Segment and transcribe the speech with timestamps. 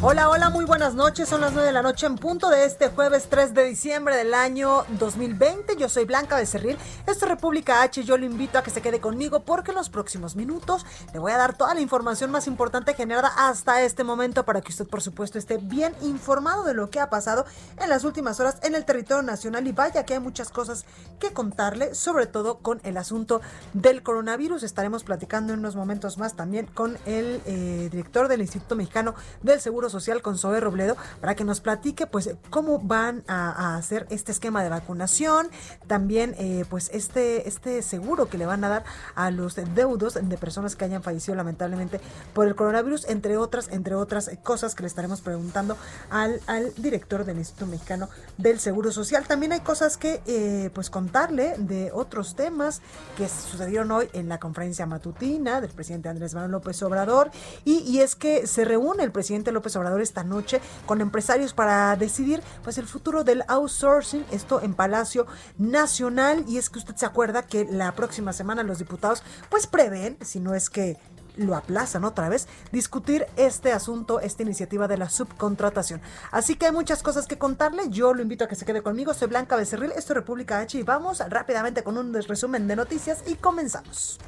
[0.00, 1.28] Hola, hola, muy buenas noches.
[1.28, 4.32] Son las 9 de la noche en punto de este jueves 3 de diciembre del
[4.32, 5.74] año 2020.
[5.76, 6.78] Yo soy Blanca Becerril.
[7.04, 8.04] Esto es República H.
[8.04, 11.32] Yo lo invito a que se quede conmigo porque en los próximos minutos le voy
[11.32, 15.02] a dar toda la información más importante generada hasta este momento para que usted, por
[15.02, 17.44] supuesto, esté bien informado de lo que ha pasado
[17.82, 19.66] en las últimas horas en el territorio nacional.
[19.66, 20.84] Y vaya que hay muchas cosas
[21.18, 23.40] que contarle, sobre todo con el asunto
[23.72, 24.62] del coronavirus.
[24.62, 29.60] Estaremos platicando en unos momentos más también con el eh, director del Instituto Mexicano del
[29.60, 34.32] Seguro Social con Zoe Robledo para que nos platique pues cómo van a, hacer este
[34.32, 35.48] esquema de vacunación,
[35.86, 40.38] también eh, pues este, este seguro que le van a dar a los deudos de
[40.38, 42.00] personas que hayan fallecido lamentablemente
[42.32, 45.76] por el coronavirus, entre otras, entre otras cosas que le estaremos preguntando
[46.10, 49.26] al, al director del Instituto Mexicano del Seguro Social.
[49.26, 52.80] También hay cosas que eh, pues contarle de otros temas
[53.16, 57.30] que sucedieron hoy en la conferencia matutina del presidente Andrés Manuel López Obrador
[57.64, 61.96] y, y es que se reúne el presidente López Obrador esta noche con empresarios para
[61.96, 65.26] decidir pues el futuro del outsourcing, esto en Palacio
[65.58, 66.44] Nacional.
[66.48, 70.40] Y es que usted se acuerda que la próxima semana los diputados pues prevén, si
[70.40, 70.98] no es que
[71.38, 76.00] lo aplazan otra vez, discutir este asunto, esta iniciativa de la subcontratación.
[76.30, 77.88] Así que hay muchas cosas que contarle.
[77.88, 79.14] Yo lo invito a que se quede conmigo.
[79.14, 83.22] Soy Blanca Becerril, esto es República H y vamos rápidamente con un resumen de noticias
[83.26, 84.18] y comenzamos.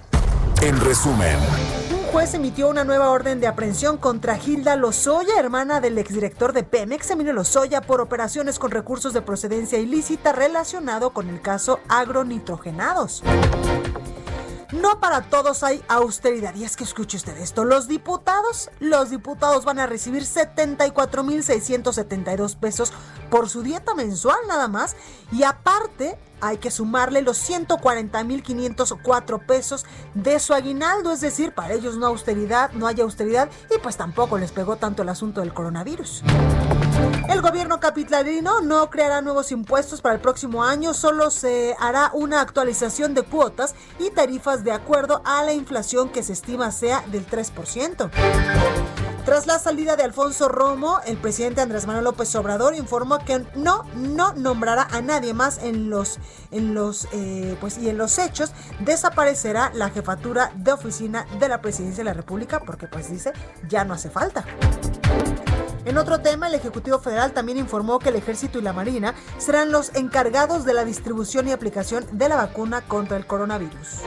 [0.62, 1.38] En resumen,
[1.90, 6.64] Un juez emitió una nueva orden de aprehensión contra Gilda Lozoya, hermana del exdirector de
[6.64, 13.22] Pemex, Emilio Lozoya, por operaciones con recursos de procedencia ilícita relacionado con el caso agronitrogenados.
[14.72, 16.54] No para todos hay austeridad.
[16.54, 17.64] Y es que escuche usted esto.
[17.64, 22.92] Los diputados, los diputados van a recibir 74.672 pesos
[23.30, 24.94] por su dieta mensual nada más.
[25.32, 31.12] Y aparte hay que sumarle los 140.504 pesos de su aguinaldo.
[31.12, 33.48] Es decir, para ellos no austeridad, no hay austeridad.
[33.74, 36.22] Y pues tampoco les pegó tanto el asunto del coronavirus.
[37.28, 42.40] El gobierno capitalino no creará nuevos impuestos para el próximo año, solo se hará una
[42.40, 47.26] actualización de cuotas y tarifas de acuerdo a la inflación que se estima sea del
[47.26, 48.10] 3%.
[49.30, 53.84] Tras la salida de Alfonso Romo, el presidente Andrés Manuel López Obrador informó que no,
[53.94, 56.18] no nombrará a nadie más en los,
[56.50, 61.60] en los, eh, pues y en los hechos desaparecerá la jefatura de oficina de la
[61.60, 63.32] presidencia de la República porque pues dice
[63.68, 64.44] ya no hace falta.
[65.84, 69.70] En otro tema, el Ejecutivo Federal también informó que el Ejército y la Marina serán
[69.70, 74.00] los encargados de la distribución y aplicación de la vacuna contra el coronavirus.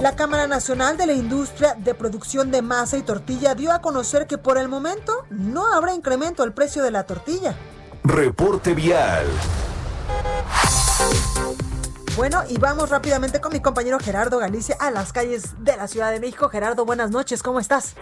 [0.00, 4.26] La Cámara Nacional de la Industria de Producción de Masa y Tortilla dio a conocer
[4.26, 7.54] que por el momento no habrá incremento al precio de la tortilla.
[8.02, 9.26] reporte vial.
[12.16, 16.10] Bueno, y vamos rápidamente con mi compañero Gerardo Galicia a las calles de la Ciudad
[16.10, 16.48] de México.
[16.48, 17.94] Gerardo, buenas noches, ¿cómo estás?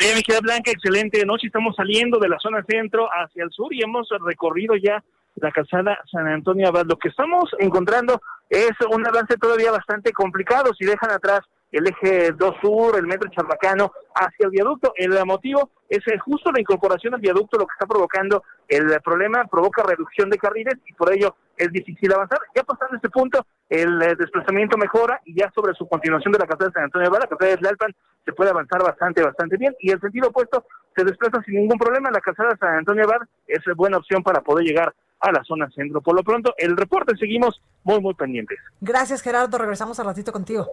[0.00, 1.46] Bien, mi querida Blanca, excelente noche.
[1.46, 5.04] Estamos saliendo de la zona centro hacia el sur y hemos recorrido ya
[5.36, 6.86] la calzada San Antonio Abad.
[6.86, 10.72] Lo que estamos encontrando es un avance todavía bastante complicado.
[10.78, 15.70] Si dejan atrás el eje 2 sur, el metro Chabacano, hacia el viaducto, el motivo
[15.88, 20.28] es eh, justo la incorporación al viaducto lo que está provocando el problema, provoca reducción
[20.28, 22.40] de carriles y por ello es difícil avanzar.
[22.54, 26.46] Ya pasando este punto, el eh, desplazamiento mejora y ya sobre su continuación de la
[26.46, 27.94] calzada de San Antonio Abad, la calzada de Tlalpan,
[28.24, 32.10] se puede avanzar bastante, bastante bien y el sentido opuesto se desplaza sin ningún problema.
[32.10, 35.70] La calzada de San Antonio Abad es buena opción para poder llegar a la zona
[35.70, 36.00] centro.
[36.00, 38.58] Por lo pronto, el reporte seguimos muy, muy pendientes.
[38.80, 39.56] Gracias, Gerardo.
[39.56, 40.66] Regresamos al ratito contigo.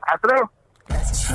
[0.00, 0.50] Hasta luego.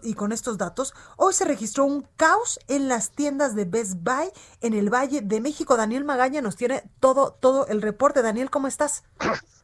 [0.02, 4.30] y con estos datos, hoy se registró un caos en las tiendas de Best Buy
[4.60, 5.76] en el Valle de México.
[5.76, 8.22] Daniel Magaña nos tiene todo, todo el reporte.
[8.22, 9.04] Daniel, ¿cómo estás?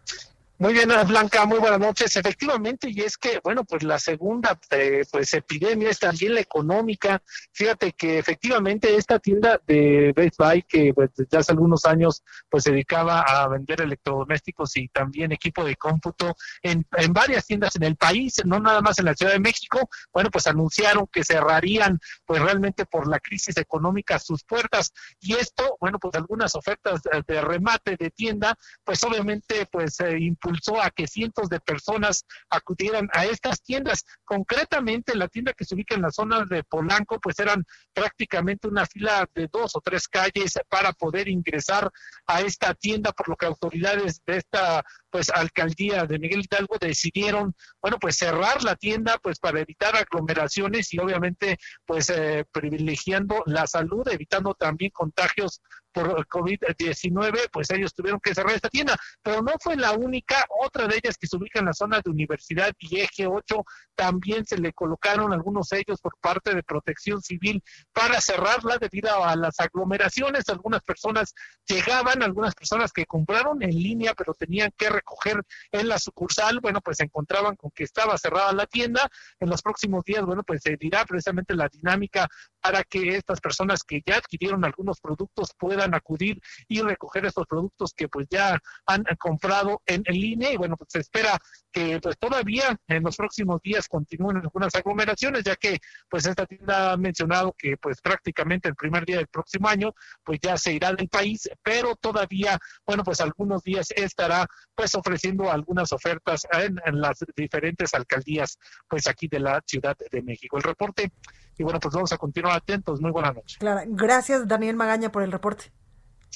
[0.61, 2.15] Muy bien, Blanca, muy buenas noches.
[2.17, 7.23] Efectivamente, y es que, bueno, pues la segunda eh, pues epidemia es también la económica.
[7.55, 12.65] Fíjate que efectivamente esta tienda de Best Buy, que pues desde hace algunos años pues
[12.65, 17.85] se dedicaba a vender electrodomésticos y también equipo de cómputo en, en varias tiendas en
[17.85, 21.99] el país, no nada más en la Ciudad de México, bueno, pues anunciaron que cerrarían
[22.27, 24.93] pues realmente por la crisis económica sus puertas.
[25.21, 28.55] Y esto, bueno, pues algunas ofertas de remate de tienda,
[28.85, 30.19] pues obviamente pues eh,
[30.51, 34.05] impulsó a que cientos de personas acudieran a estas tiendas.
[34.25, 38.87] Concretamente, la tienda que se ubica en la zona de Polanco, pues eran prácticamente una
[38.87, 41.91] fila de dos o tres calles para poder ingresar
[42.27, 47.55] a esta tienda, por lo que autoridades de esta pues alcaldía de Miguel Hidalgo decidieron,
[47.83, 53.67] bueno, pues cerrar la tienda pues para evitar aglomeraciones y obviamente pues eh, privilegiando la
[53.67, 55.63] salud, evitando también contagios
[55.93, 60.87] por COVID-19, pues ellos tuvieron que cerrar esta tienda, pero no fue la única, otra
[60.87, 63.65] de ellas que se ubica en la zona de Universidad y Eje 8,
[63.95, 69.37] también se le colocaron algunos sellos por parte de Protección Civil para cerrarla debido a
[69.37, 71.35] las aglomeraciones, algunas personas
[71.67, 75.43] llegaban, algunas personas que compraron en línea, pero tenían que recoger
[75.73, 79.09] en la sucursal, bueno, pues se encontraban con que estaba cerrada la tienda,
[79.39, 82.29] en los próximos días, bueno, pues se dirá precisamente la dinámica
[82.61, 87.93] para que estas personas que ya adquirieron algunos productos puedan acudir y recoger estos productos
[87.95, 90.53] que pues ya han comprado en, línea.
[90.53, 91.39] Y bueno pues se espera
[91.73, 95.79] que pues todavía en los próximos días continúen algunas aglomeraciones ya que
[96.09, 99.93] pues esta tienda ha mencionado que pues prácticamente el primer día del próximo año
[100.25, 105.51] pues ya se irá del país pero todavía bueno pues algunos días estará pues ofreciendo
[105.51, 110.57] algunas ofertas en, en las diferentes alcaldías pues aquí de la Ciudad de México.
[110.57, 111.13] El reporte
[111.59, 113.01] y bueno, pues vamos a continuar atentos.
[113.01, 113.59] Muy buenas noches.
[113.59, 115.73] Claro, gracias Daniel Magaña por el reporte.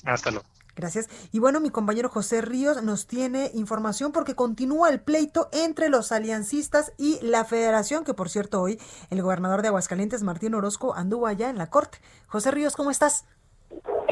[0.04, 0.46] Hasta luego.
[0.76, 1.08] Gracias.
[1.30, 6.10] Y bueno, mi compañero José Ríos nos tiene información porque continúa el pleito entre los
[6.10, 8.80] aliancistas y la federación, que por cierto hoy
[9.10, 11.98] el gobernador de Aguascalientes, Martín Orozco, anduvo allá en la corte.
[12.26, 13.24] José Ríos, ¿cómo estás?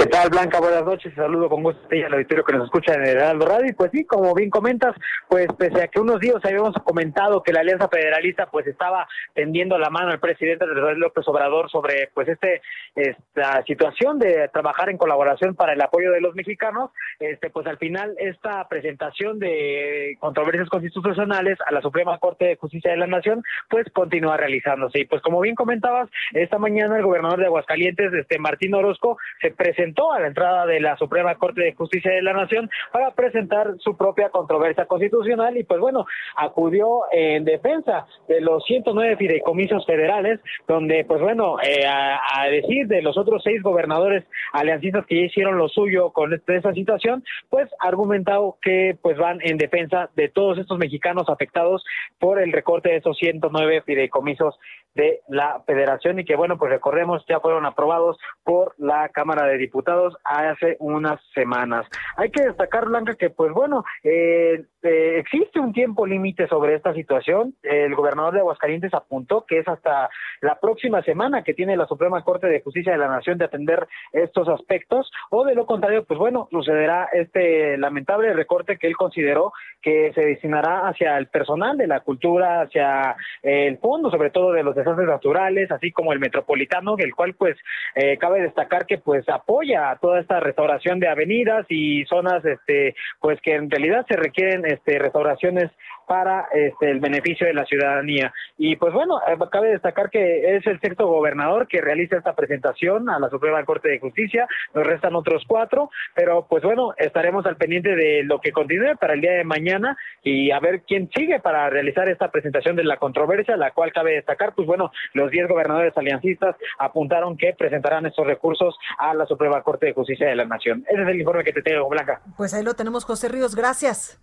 [0.02, 0.58] ¿Qué tal, Blanca?
[0.58, 1.14] Buenas noches.
[1.14, 3.72] Saludo con gusto a al auditorio que nos escucha en el Heraldo Radio.
[3.76, 4.96] Pues sí, como bien comentas,
[5.28, 9.78] pues pese a que unos días habíamos comentado que la Alianza Federalista pues estaba tendiendo
[9.78, 12.62] la mano al presidente López Obrador sobre pues este
[12.96, 16.90] esta situación de trabajar en colaboración para el apoyo de los mexicanos,
[17.20, 22.90] este pues al final esta presentación de controversias constitucionales a la Suprema Corte de Justicia
[22.90, 24.98] de la Nación pues continúa realizándose.
[24.98, 29.52] Y pues como bien comentabas, esta mañana el gobernador de Aguascalientes, este Martín Orozco, se
[29.52, 33.74] presentó a la entrada de la Suprema Corte de Justicia de la Nación para presentar
[33.78, 36.06] su propia controversia constitucional y pues bueno,
[36.36, 43.02] acudió en defensa de los 109 fideicomisos federales, donde pues bueno, eh, a, decir de
[43.02, 48.56] los otros seis gobernadores aliancistas que ya hicieron lo suyo con esta situación, pues argumentado
[48.62, 51.84] que pues van en defensa de todos estos mexicanos afectados
[52.18, 54.58] por el recorte de esos 109 fideicomisos
[54.94, 59.58] de la federación y que bueno, pues recordemos ya fueron aprobados por la Cámara de
[59.58, 59.81] Diputados
[60.24, 61.86] hace unas semanas.
[62.16, 66.92] Hay que destacar, Blanca, que pues bueno, eh, eh, existe un tiempo límite sobre esta
[66.92, 67.54] situación.
[67.62, 70.08] El gobernador de Aguascalientes apuntó que es hasta
[70.40, 73.86] la próxima semana que tiene la Suprema Corte de Justicia de la Nación de atender
[74.12, 79.52] estos aspectos, o de lo contrario, pues bueno, sucederá este lamentable recorte que él consideró
[79.80, 84.62] que se destinará hacia el personal de la cultura, hacia el fondo, sobre todo de
[84.62, 87.56] los desastres naturales, así como el metropolitano, el cual pues
[87.94, 93.40] eh, cabe destacar que pues apoya toda esta restauración de avenidas y zonas, este, pues
[93.40, 95.70] que en realidad se requieren este, restauraciones
[96.12, 98.34] para este, el beneficio de la ciudadanía.
[98.58, 103.08] Y pues bueno, eh, cabe destacar que es el sexto gobernador que realiza esta presentación
[103.08, 107.56] a la Suprema Corte de Justicia, nos restan otros cuatro, pero pues bueno, estaremos al
[107.56, 111.40] pendiente de lo que continúe para el día de mañana y a ver quién sigue
[111.40, 115.48] para realizar esta presentación de la controversia, la cual cabe destacar, pues bueno, los diez
[115.48, 120.44] gobernadores aliancistas apuntaron que presentarán estos recursos a la Suprema Corte de Justicia de la
[120.44, 120.84] Nación.
[120.90, 122.20] Ese es el informe que te tengo, Blanca.
[122.36, 124.20] Pues ahí lo tenemos, José Ríos, gracias.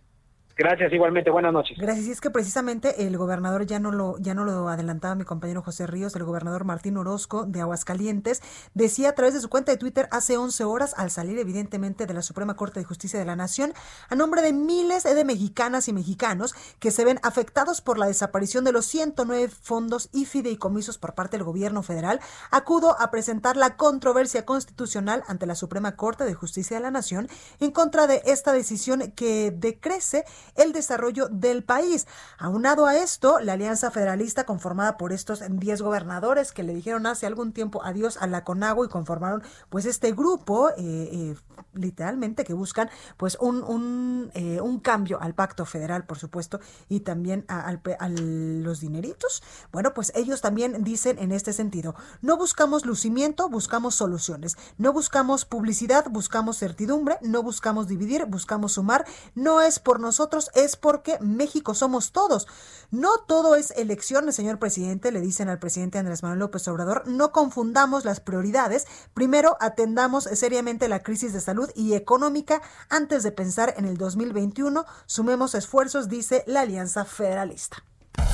[0.60, 1.32] Gracias, igualmente.
[1.32, 1.78] Buenas noches.
[1.78, 2.08] Gracias.
[2.08, 5.62] Y es que precisamente el gobernador, ya no lo, ya no lo adelantaba mi compañero
[5.62, 8.42] José Ríos, el gobernador Martín Orozco de Aguascalientes,
[8.74, 12.14] decía a través de su cuenta de Twitter hace 11 horas, al salir evidentemente de
[12.14, 13.72] la Suprema Corte de Justicia de la Nación,
[14.10, 18.66] a nombre de miles de mexicanas y mexicanos que se ven afectados por la desaparición
[18.66, 22.20] de los 109 fondos y fideicomisos por parte del gobierno federal,
[22.52, 27.30] acudo a presentar la controversia constitucional ante la Suprema Corte de Justicia de la Nación
[27.62, 30.26] en contra de esta decisión que decrece
[30.56, 32.08] el desarrollo del país.
[32.38, 37.26] Aunado a esto, la Alianza Federalista conformada por estos 10 gobernadores que le dijeron hace
[37.26, 41.36] algún tiempo adiós a la CONAGO y conformaron pues este grupo eh, eh,
[41.74, 47.46] literalmente que buscan pues un, eh, un, cambio al pacto federal, por supuesto, y también
[47.48, 47.78] a,
[48.10, 49.44] los dineritos.
[49.72, 55.46] Bueno, pues ellos también dicen en este sentido, no buscamos lucimiento, buscamos soluciones, no buscamos
[55.46, 61.74] publicidad, buscamos certidumbre, no buscamos dividir, buscamos sumar, no es por nosotros, es porque México
[61.74, 62.48] somos todos.
[62.92, 67.32] No todo es elecciones, señor presidente, le dicen al presidente Andrés Manuel López Obrador, no
[67.32, 73.74] confundamos las prioridades, primero atendamos seriamente la crisis de salud y económica antes de pensar
[73.78, 74.86] en el 2021.
[75.06, 77.84] Sumemos esfuerzos, dice la Alianza Federalista.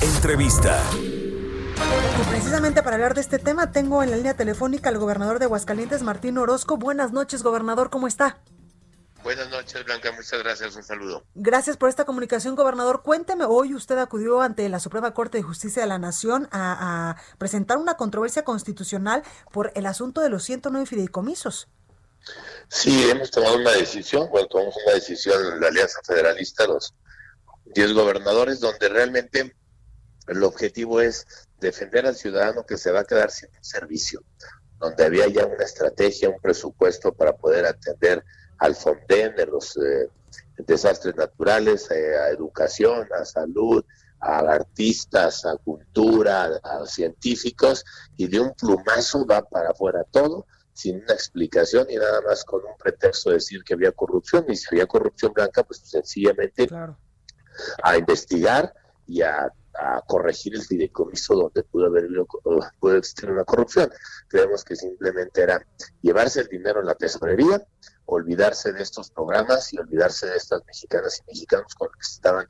[0.00, 0.80] Entrevista.
[0.94, 5.44] Y precisamente para hablar de este tema tengo en la línea telefónica al gobernador de
[5.44, 6.76] Aguascalientes, Martín Orozco.
[6.76, 8.38] Buenas noches, gobernador, ¿cómo está?
[9.26, 10.12] Buenas noches, Blanca.
[10.12, 10.76] Muchas gracias.
[10.76, 11.26] Un saludo.
[11.34, 13.02] Gracias por esta comunicación, gobernador.
[13.02, 17.16] Cuénteme, hoy usted acudió ante la Suprema Corte de Justicia de la Nación a, a
[17.36, 21.66] presentar una controversia constitucional por el asunto de los 109 fideicomisos.
[22.68, 26.94] Sí, hemos tomado una decisión, bueno, tomamos una decisión en la Alianza Federalista, los
[27.74, 29.56] 10 gobernadores, donde realmente
[30.28, 31.26] el objetivo es
[31.58, 34.22] defender al ciudadano que se va a quedar sin un servicio,
[34.78, 38.22] donde había ya una estrategia, un presupuesto para poder atender
[38.58, 40.10] al FONDEN de los eh,
[40.58, 43.84] desastres naturales, eh, a educación, a salud,
[44.20, 47.84] a artistas, a cultura, a científicos,
[48.16, 52.60] y de un plumazo va para afuera todo sin una explicación y nada más con
[52.62, 54.44] un pretexto de decir que había corrupción.
[54.48, 56.68] Y si había corrupción blanca, pues sencillamente
[57.82, 58.74] a investigar
[59.06, 59.50] y a,
[60.06, 62.08] corregir el fideicomiso donde pudo haber
[62.78, 63.90] pudo existir una corrupción.
[64.28, 65.64] Creemos que simplemente era
[66.02, 67.66] llevarse el dinero en la tesorería,
[68.06, 72.46] olvidarse de estos programas y olvidarse de estas mexicanas y mexicanos con los que estaban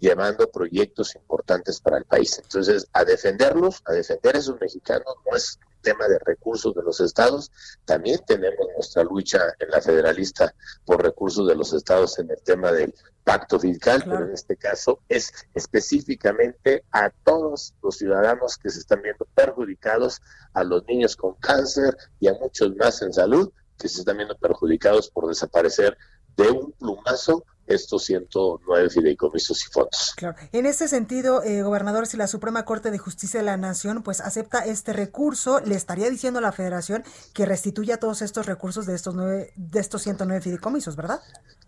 [0.00, 2.38] llevando proyectos importantes para el país.
[2.42, 7.00] Entonces, a defenderlos, a defender a esos mexicanos, no es tema de recursos de los
[7.00, 7.52] estados,
[7.84, 10.52] también tenemos nuestra lucha en la federalista
[10.84, 14.98] por recursos de los estados en el tema del pacto fiscal, pero en este caso
[15.08, 20.20] es específicamente a todos los ciudadanos que se están viendo perjudicados,
[20.54, 24.36] a los niños con cáncer y a muchos más en salud que se están viendo
[24.36, 25.96] perjudicados por desaparecer
[26.36, 30.14] de un plumazo estos 109 fideicomisos y fondos.
[30.16, 30.36] Claro.
[30.52, 34.20] En este sentido, eh, gobernador, si la Suprema Corte de Justicia de la Nación pues
[34.20, 38.94] acepta este recurso, le estaría diciendo a la Federación que restituya todos estos recursos de
[38.94, 41.20] estos nueve, de estos 109 fideicomisos, ¿verdad?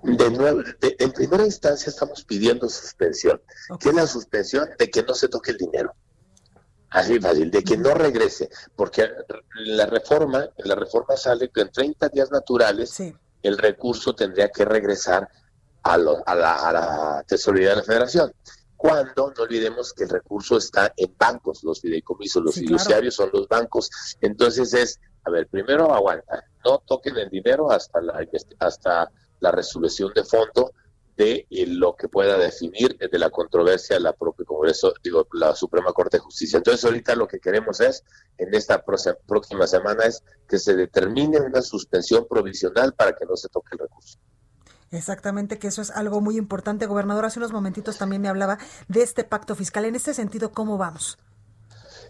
[0.02, 3.40] De nuevo, en primera instancia estamos pidiendo suspensión.
[3.80, 4.68] ¿Qué es la suspensión?
[4.78, 5.92] De que no se toque el dinero.
[6.90, 9.08] Así fácil, de que no regrese, porque
[9.56, 12.98] la reforma, la reforma sale que en 30 días naturales
[13.42, 15.28] el recurso tendría que regresar
[15.82, 18.32] a, la, tesorería de la federación.
[18.76, 23.48] Cuando no olvidemos que el recurso está en bancos, los fideicomisos, los fiduciarios son los
[23.48, 23.90] bancos.
[24.20, 28.24] Entonces es, a ver, primero aguanta, no toquen el dinero hasta la,
[28.60, 30.72] hasta la resolución de fondo
[31.18, 35.92] de eh, lo que pueda definir de la controversia la propia Congreso, digo, la Suprema
[35.92, 36.58] Corte de Justicia.
[36.58, 38.04] Entonces ahorita lo que queremos es,
[38.38, 38.84] en esta
[39.26, 43.80] próxima semana, es que se determine una suspensión provisional para que no se toque el
[43.80, 44.18] recurso.
[44.90, 46.86] Exactamente, que eso es algo muy importante.
[46.86, 49.84] Gobernador, hace unos momentitos también me hablaba de este pacto fiscal.
[49.84, 51.18] En este sentido, ¿cómo vamos?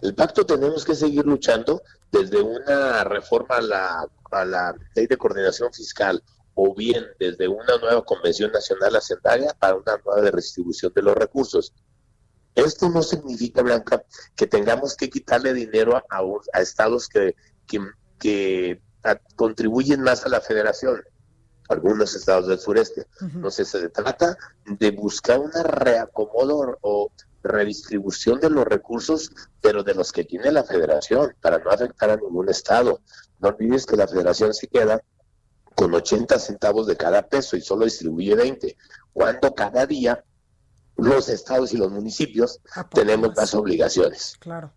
[0.01, 1.83] El pacto tenemos que seguir luchando
[2.13, 6.23] desde una reforma a la, a la ley de coordinación fiscal
[6.55, 11.73] o bien desde una nueva convención nacional hacendaria para una nueva redistribución de los recursos.
[12.55, 14.03] Esto no significa, Blanca,
[14.35, 16.05] que tengamos que quitarle dinero a,
[16.53, 17.37] a estados que,
[18.19, 18.81] que,
[19.37, 21.01] contribuyen más a la federación
[21.69, 23.07] algunos estados del sureste.
[23.21, 30.13] Entonces se trata de buscar una reacomodo o redistribución de los recursos, pero de los
[30.13, 33.01] que tiene la federación, para no afectar a ningún estado.
[33.39, 35.01] No olvides que la federación se queda
[35.75, 38.77] con 80 centavos de cada peso y solo distribuye 20,
[39.13, 40.25] cuando cada día
[40.97, 42.61] los estados y los municipios
[42.93, 44.37] tenemos más obligaciones.
[44.41, 44.73] Claro.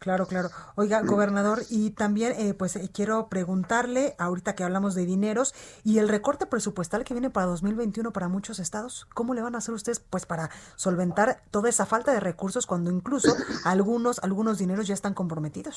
[0.00, 0.50] Claro, claro.
[0.76, 5.54] Oiga, gobernador, y también eh, pues eh, quiero preguntarle, ahorita que hablamos de dineros
[5.84, 9.58] y el recorte presupuestal que viene para 2021 para muchos estados, ¿cómo le van a
[9.58, 14.86] hacer ustedes pues para solventar toda esa falta de recursos cuando incluso algunos algunos dineros
[14.86, 15.76] ya están comprometidos?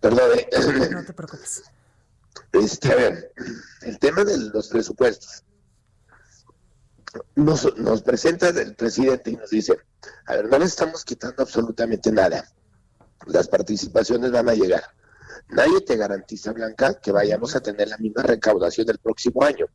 [0.00, 0.30] perdón.
[0.34, 0.48] Eh.
[0.90, 1.62] No te preocupes.
[2.52, 3.32] Este, a ver,
[3.80, 5.42] el tema de los presupuestos.
[7.36, 9.78] Nos, nos presenta el presidente y nos dice,
[10.26, 12.44] a ver, no le estamos quitando absolutamente nada.
[13.26, 14.84] Las participaciones van a llegar.
[15.48, 19.66] Nadie te garantiza, Blanca, que vayamos a tener la misma recaudación del próximo año.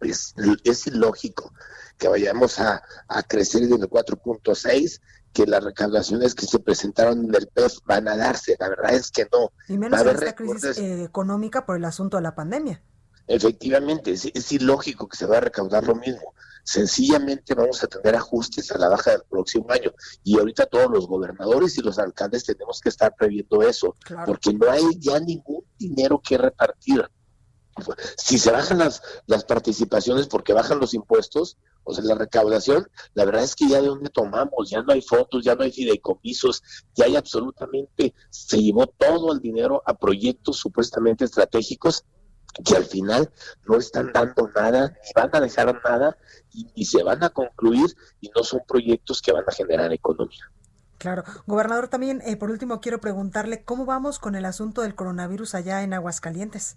[0.00, 1.52] Es, es ilógico
[1.98, 5.00] que vayamos a, a crecer el 4.6
[5.34, 8.56] que las recaudaciones que se presentaron en el PEF van a darse.
[8.58, 9.52] La verdad es que no.
[9.68, 12.80] Y menos en esta crisis eh, económica por el asunto de la pandemia.
[13.26, 16.34] Efectivamente, es, es, ilógico que se va a recaudar lo mismo.
[16.64, 19.92] Sencillamente vamos a tener ajustes a la baja del próximo año.
[20.22, 23.94] Y ahorita todos los gobernadores y los alcaldes tenemos que estar previendo eso,
[24.24, 27.06] porque no hay ya ningún dinero que repartir.
[28.16, 33.24] Si se bajan las, las participaciones porque bajan los impuestos, o sea, la recaudación, la
[33.24, 36.62] verdad es que ya de dónde tomamos, ya no hay fotos, ya no hay fideicomisos,
[36.94, 42.04] ya hay absolutamente, se llevó todo el dinero a proyectos supuestamente estratégicos
[42.62, 43.30] que al final
[43.66, 46.16] no están dando nada, ni van a dejar nada,
[46.52, 50.50] y, se van a concluir y no son proyectos que van a generar economía.
[50.98, 51.24] Claro.
[51.46, 55.82] Gobernador, también, eh, por último, quiero preguntarle, ¿cómo vamos con el asunto del coronavirus allá
[55.82, 56.76] en Aguascalientes?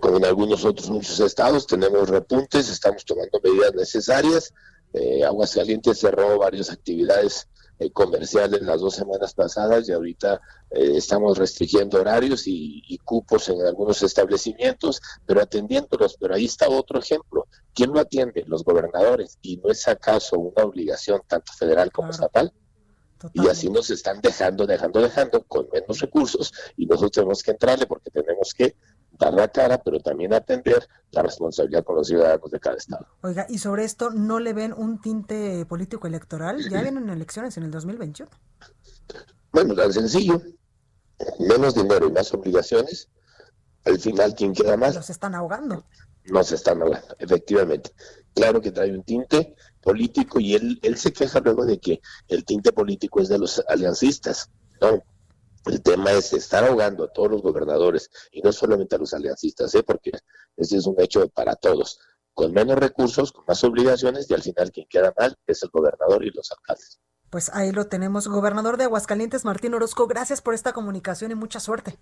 [0.00, 4.52] como en algunos otros muchos estados tenemos repuntes, estamos tomando medidas necesarias.
[4.92, 7.46] Eh, Aguascalientes cerró varias actividades
[7.78, 10.40] eh, comerciales las dos semanas pasadas y ahorita
[10.70, 16.16] eh, estamos restringiendo horarios y, cupos en algunos establecimientos, pero atendiéndolos.
[16.18, 17.46] Pero ahí está otro ejemplo.
[17.74, 18.44] ¿Quién lo atiende?
[18.46, 19.38] Los gobernadores.
[19.42, 22.52] ¿Y no es acaso una obligación tanto federal como estatal?
[23.32, 27.86] Y así nos están dejando, dejando, dejando con menos recursos y nosotros tenemos que entrarle
[27.86, 28.76] porque tenemos que
[29.18, 33.06] dar la cara, pero también atender la responsabilidad con los ciudadanos de cada estado.
[33.22, 36.68] Oiga, ¿y sobre esto no le ven un tinte político electoral?
[36.68, 38.30] Ya vienen elecciones en el 2021.
[39.52, 40.40] Bueno, tan sencillo.
[41.38, 43.08] Menos dinero y más obligaciones.
[43.84, 44.94] Al final, ¿quién queda más?
[44.94, 45.84] Los están ahogando.
[46.24, 47.92] Nos están ahogando, efectivamente.
[48.34, 52.44] Claro que trae un tinte político y él, él se queja luego de que el
[52.44, 54.50] tinte político es de los aliancistas.
[54.80, 55.02] No,
[55.66, 59.74] el tema es estar ahogando a todos los gobernadores y no solamente a los aliancistas,
[59.74, 59.82] ¿eh?
[59.82, 60.12] porque
[60.56, 61.98] ese es un hecho para todos.
[62.32, 66.24] Con menos recursos, con más obligaciones y al final quien queda mal es el gobernador
[66.24, 67.00] y los alcaldes.
[67.30, 68.28] Pues ahí lo tenemos.
[68.28, 71.98] Gobernador de Aguascalientes, Martín Orozco, gracias por esta comunicación y mucha suerte.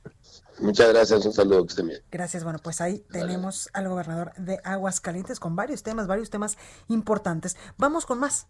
[0.59, 2.03] Muchas gracias, un saludo, que bien.
[2.11, 6.59] Gracias, bueno, pues ahí tenemos al gobernador de Aguascalientes con varios temas, varios temas
[6.89, 7.57] importantes.
[7.79, 8.47] Vamos con más.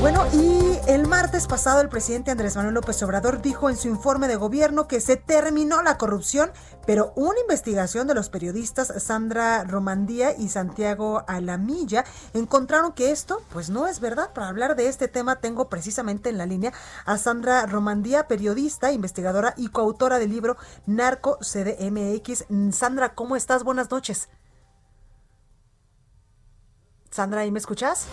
[0.00, 4.28] Bueno, y el martes pasado el presidente Andrés Manuel López Obrador dijo en su informe
[4.28, 6.52] de gobierno que se terminó la corrupción,
[6.86, 12.04] pero una investigación de los periodistas Sandra Romandía y Santiago Alamilla
[12.34, 14.34] encontraron que esto pues no es verdad.
[14.34, 16.74] Para hablar de este tema tengo precisamente en la línea
[17.06, 22.44] a Sandra Romandía, periodista, investigadora y coautora del libro Narco CDMX.
[22.76, 23.64] Sandra, ¿cómo estás?
[23.64, 24.28] Buenas noches.
[27.10, 28.06] Sandra, ¿ahí me escuchas?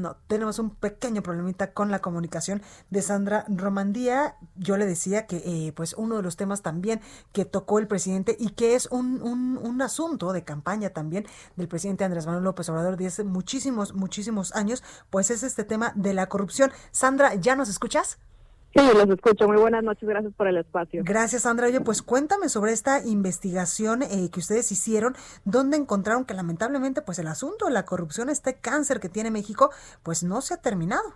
[0.00, 4.36] No, tenemos un pequeño problemita con la comunicación de Sandra Romandía.
[4.56, 7.00] Yo le decía que eh, pues uno de los temas también
[7.32, 11.68] que tocó el presidente y que es un, un, un asunto de campaña también del
[11.68, 16.14] presidente Andrés Manuel López Obrador de hace muchísimos, muchísimos años, pues es este tema de
[16.14, 16.72] la corrupción.
[16.92, 18.18] Sandra, ¿ya nos escuchas?
[18.74, 19.48] Sí, los escucho.
[19.48, 20.08] Muy buenas noches.
[20.08, 21.02] Gracias por el espacio.
[21.04, 21.66] Gracias, Sandra.
[21.66, 27.18] Oye, pues cuéntame sobre esta investigación eh, que ustedes hicieron, donde encontraron que lamentablemente, pues
[27.18, 29.70] el asunto de la corrupción, este cáncer que tiene México,
[30.04, 31.14] pues no se ha terminado.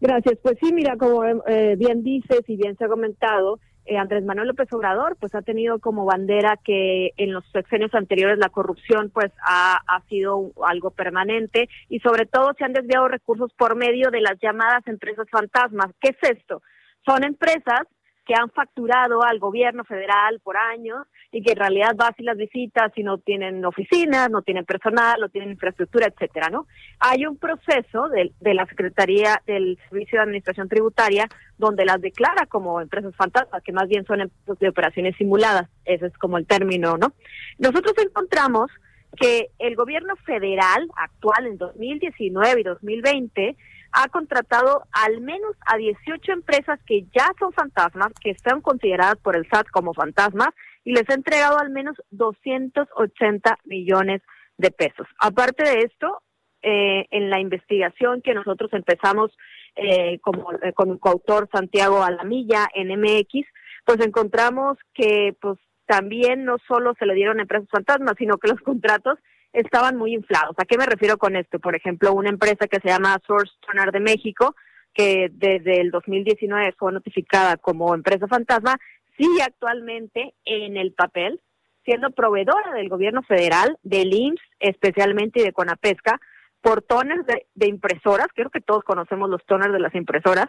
[0.00, 0.38] Gracias.
[0.42, 4.48] Pues sí, mira, como eh, bien dices y bien se ha comentado, eh, Andrés Manuel
[4.48, 9.32] López Obrador pues ha tenido como bandera que en los sexenios anteriores la corrupción pues
[9.46, 14.20] ha, ha sido algo permanente y sobre todo se han desviado recursos por medio de
[14.20, 15.88] las llamadas empresas fantasmas.
[16.00, 16.62] ¿Qué es esto?
[17.04, 17.86] Son empresas
[18.30, 22.36] que han facturado al gobierno federal por años y que en realidad vas y las
[22.36, 26.68] visitas y no tienen oficinas, no tienen personal, no tienen infraestructura, etcétera, ¿no?
[27.00, 31.26] Hay un proceso de, de la Secretaría del Servicio de Administración Tributaria
[31.58, 36.06] donde las declara como empresas fantasmas, que más bien son empresas de operaciones simuladas, ese
[36.06, 37.12] es como el término, ¿no?
[37.58, 38.70] Nosotros encontramos
[39.16, 43.56] que el gobierno federal actual en 2019 y 2020
[43.92, 49.36] ha contratado al menos a 18 empresas que ya son fantasmas, que están consideradas por
[49.36, 50.50] el SAT como fantasmas,
[50.84, 54.22] y les ha entregado al menos 280 millones
[54.56, 55.06] de pesos.
[55.18, 56.22] Aparte de esto,
[56.62, 59.30] eh, en la investigación que nosotros empezamos
[59.76, 63.46] eh, como, eh, con un coautor Santiago Alamilla en MX,
[63.86, 68.60] pues encontramos que pues también no solo se le dieron empresas fantasmas, sino que los
[68.64, 69.18] contratos
[69.52, 70.54] estaban muy inflados.
[70.58, 71.58] ¿A qué me refiero con esto?
[71.58, 74.54] Por ejemplo, una empresa que se llama Source Toner de México,
[74.94, 78.78] que desde el 2019 fue notificada como empresa fantasma,
[79.16, 81.40] sigue actualmente en el papel
[81.84, 86.20] siendo proveedora del gobierno federal, del IMSS especialmente y de Conapesca,
[86.60, 90.46] por toners de, impresoras, creo que todos conocemos los toners de las impresoras,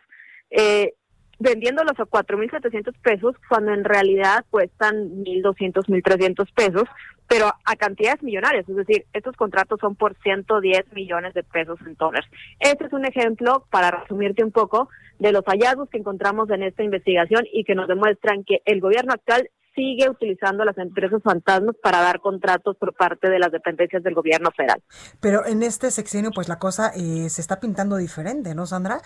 [0.49, 0.93] eh,
[1.41, 6.83] vendiéndolos a 4.700 pesos cuando en realidad cuestan 1.200, 1.300 pesos,
[7.27, 11.95] pero a cantidades millonarias, es decir, estos contratos son por 110 millones de pesos en
[11.95, 12.29] dólares.
[12.59, 16.83] Este es un ejemplo, para resumirte un poco, de los hallazgos que encontramos en esta
[16.83, 22.01] investigación y que nos demuestran que el gobierno actual sigue utilizando las empresas fantasmas para
[22.01, 24.83] dar contratos por parte de las dependencias del gobierno federal.
[25.21, 29.01] Pero en este sexenio, pues la cosa eh, se está pintando diferente, ¿no, Sandra?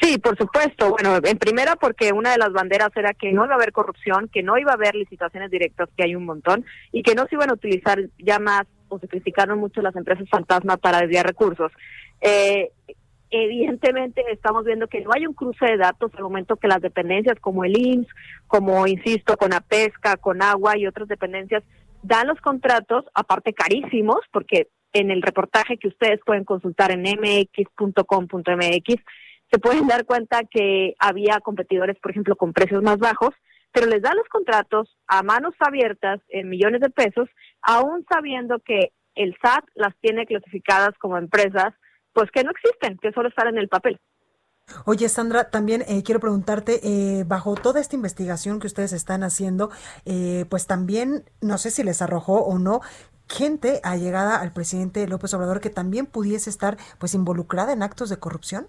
[0.00, 0.90] Sí, por supuesto.
[0.90, 4.28] Bueno, en primera porque una de las banderas era que no iba a haber corrupción,
[4.32, 7.34] que no iba a haber licitaciones directas, que hay un montón, y que no se
[7.34, 11.70] iban a utilizar ya más, o se criticaron mucho las empresas fantasma para desviar recursos.
[12.22, 12.70] Eh,
[13.30, 17.38] evidentemente estamos viendo que no hay un cruce de datos al momento que las dependencias
[17.40, 18.08] como el IMSS,
[18.46, 21.62] como insisto, con la pesca, con agua y otras dependencias,
[22.02, 27.64] dan los contratos, aparte carísimos, porque en el reportaje que ustedes pueden consultar en mx.com.mx,
[29.50, 33.30] se pueden dar cuenta que había competidores, por ejemplo, con precios más bajos,
[33.72, 37.28] pero les da los contratos a manos abiertas en millones de pesos,
[37.62, 41.74] aún sabiendo que el SAT las tiene clasificadas como empresas,
[42.12, 44.00] pues que no existen, que solo están en el papel.
[44.84, 49.70] Oye, Sandra, también eh, quiero preguntarte, eh, bajo toda esta investigación que ustedes están haciendo,
[50.04, 52.80] eh, pues también, no sé si les arrojó o no,
[53.28, 58.18] gente allegada al presidente López Obrador que también pudiese estar pues involucrada en actos de
[58.18, 58.68] corrupción.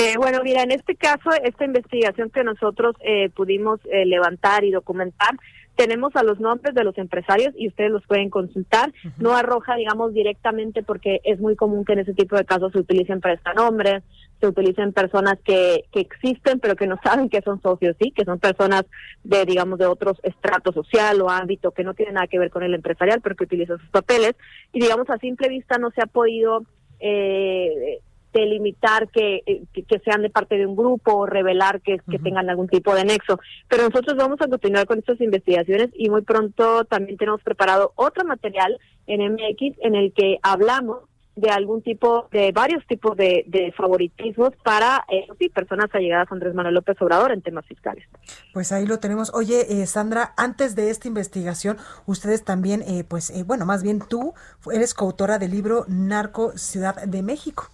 [0.00, 4.70] Eh, bueno, mira, en este caso, esta investigación que nosotros eh, pudimos eh, levantar y
[4.70, 5.30] documentar,
[5.74, 8.92] tenemos a los nombres de los empresarios y ustedes los pueden consultar.
[9.18, 12.78] No arroja, digamos, directamente porque es muy común que en ese tipo de casos se
[12.78, 14.04] utilicen prestanombres,
[14.40, 18.24] se utilicen personas que, que existen pero que no saben que son socios, sí, que
[18.24, 18.84] son personas
[19.24, 22.62] de, digamos, de otros estratos social o ámbito que no tienen nada que ver con
[22.62, 24.36] el empresarial, pero que utilizan sus papeles.
[24.72, 26.62] Y, digamos, a simple vista no se ha podido
[27.00, 27.98] eh,
[28.40, 32.18] delimitar que, eh, que, que, sean de parte de un grupo o revelar que, que
[32.18, 33.38] tengan algún tipo de nexo.
[33.68, 38.24] Pero nosotros vamos a continuar con estas investigaciones y muy pronto también tenemos preparado otro
[38.24, 43.72] material en MX en el que hablamos de algún tipo, de varios tipos de, de
[43.72, 48.04] favoritismos para, eh, sí, personas allegadas a Andrés Manuel López Obrador en temas fiscales.
[48.52, 49.32] Pues ahí lo tenemos.
[49.32, 54.00] Oye, eh, Sandra, antes de esta investigación, ustedes también, eh, pues, eh, bueno, más bien
[54.00, 54.34] tú
[54.72, 57.70] eres coautora del libro Narco Ciudad de México.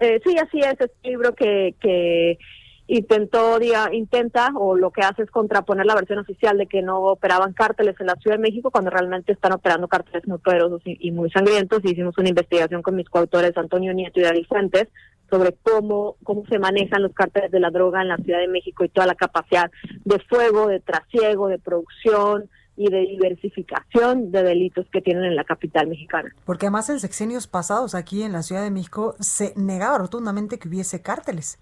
[0.00, 2.38] Eh, sí, así es, es un libro que, que
[2.86, 3.58] intentó,
[3.92, 7.94] intenta o lo que hace es contraponer la versión oficial de que no operaban cárteles
[8.00, 11.30] en la Ciudad de México cuando realmente están operando cárteles muy poderosos y, y muy
[11.30, 11.84] sangrientos.
[11.84, 14.88] Hicimos una investigación con mis coautores Antonio Nieto y David Fuentes
[15.30, 18.84] sobre cómo, cómo se manejan los cárteles de la droga en la Ciudad de México
[18.84, 19.70] y toda la capacidad
[20.04, 25.44] de fuego, de trasiego, de producción, y de diversificación de delitos que tienen en la
[25.44, 26.34] capital mexicana.
[26.44, 30.68] Porque además en sexenios pasados aquí en la Ciudad de México se negaba rotundamente que
[30.68, 31.58] hubiese cárteles.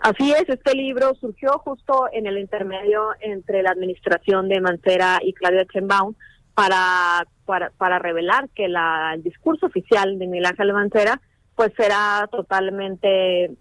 [0.00, 5.32] Así es, este libro surgió justo en el intermedio entre la administración de Mancera y
[5.32, 6.14] Claudia Sheinbaum
[6.54, 11.20] para, para, para revelar que la, el discurso oficial de Miguel Ángel Mancera
[11.54, 13.52] pues será totalmente eh,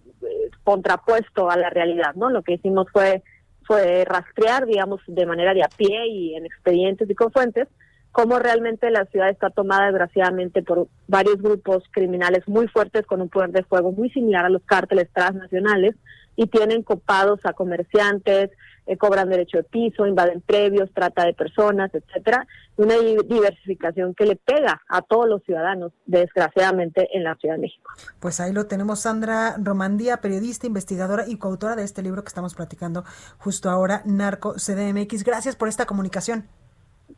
[0.63, 2.29] contrapuesto a la realidad, ¿no?
[2.29, 3.23] Lo que hicimos fue
[3.65, 7.67] fue rastrear, digamos, de manera de a pie y en expedientes y con fuentes,
[8.12, 13.30] cómo realmente la ciudad está tomada desgraciadamente por varios grupos criminales muy fuertes con un
[13.30, 15.95] poder de fuego muy similar a los cárteles transnacionales
[16.36, 18.52] y tienen copados a comerciantes,
[18.86, 24.36] eh, cobran derecho de piso, invaden previos, trata de personas, etcétera, una diversificación que le
[24.36, 27.91] pega a todos los ciudadanos, desgraciadamente, en la Ciudad de México.
[28.19, 32.56] Pues ahí lo tenemos, Sandra Romandía, periodista, investigadora y coautora de este libro que estamos
[32.56, 33.04] platicando
[33.38, 35.24] justo ahora, Narco CDMX.
[35.24, 36.48] Gracias por esta comunicación.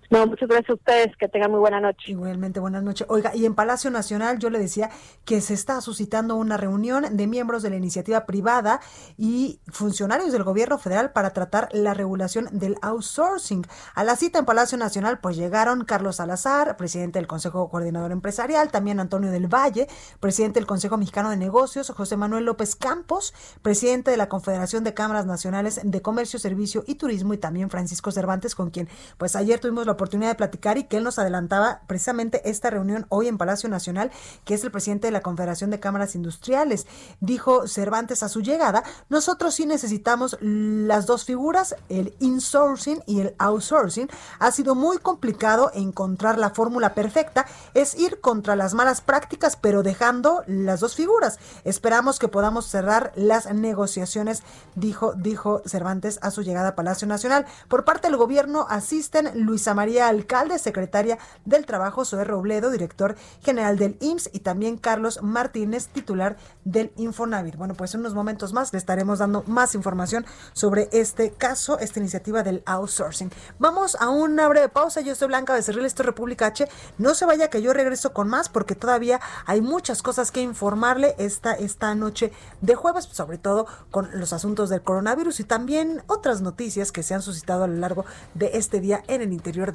[0.10, 2.12] No, muchas gracias a ustedes, que tengan muy buena noche.
[2.12, 3.08] Igualmente, buenas noches.
[3.10, 4.90] Oiga, y en Palacio Nacional yo le decía
[5.26, 8.82] que se está suscitando una reunión de miembros de la iniciativa privada
[9.18, 13.66] y funcionarios del gobierno federal para tratar la regulación del outsourcing.
[13.96, 18.70] A la cita en Palacio Nacional pues llegaron Carlos Salazar, presidente del Consejo Coordinador Empresarial,
[18.70, 19.88] también Antonio del Valle,
[20.20, 24.94] presidente del Consejo Mexicano de Negocios, José Manuel López Campos, presidente de la Confederación de
[24.94, 28.88] Cámaras Nacionales de Comercio, Servicio y Turismo y también Francisco Cervantes, con quien
[29.18, 33.06] pues ayer tuvimos la oportunidad de platicar y que él nos adelantaba precisamente esta reunión
[33.10, 34.12] hoy en Palacio Nacional,
[34.46, 36.88] que es el presidente de la Confederación de Cámaras Industriales.
[37.20, 43.36] Dijo Cervantes a su llegada, nosotros sí necesitamos las dos figuras, el insourcing y el
[43.38, 44.10] outsourcing.
[44.40, 49.84] Ha sido muy complicado encontrar la fórmula perfecta, es ir contra las malas prácticas, pero
[49.84, 51.40] dejando las dos figuras.
[51.64, 54.44] Esperamos que podamos cerrar las negociaciones,
[54.76, 57.46] dijo, dijo Cervantes a su llegada a Palacio Nacional.
[57.68, 63.16] Por parte del gobierno asisten Luisa María María Alcalde, secretaria del Trabajo, Zoe Robledo, director
[63.44, 67.56] general del IMSS, y también Carlos Martínez, titular del Infonavit.
[67.56, 72.00] Bueno, pues en unos momentos más le estaremos dando más información sobre este caso, esta
[72.00, 73.30] iniciativa del outsourcing.
[73.60, 75.02] Vamos a una breve pausa.
[75.02, 76.68] Yo soy Blanca Becerril, esto es República H.
[76.98, 81.14] No se vaya que yo regreso con más porque todavía hay muchas cosas que informarle
[81.20, 86.42] esta, esta noche de jueves, sobre todo con los asuntos del coronavirus y también otras
[86.42, 89.75] noticias que se han suscitado a lo largo de este día en el interior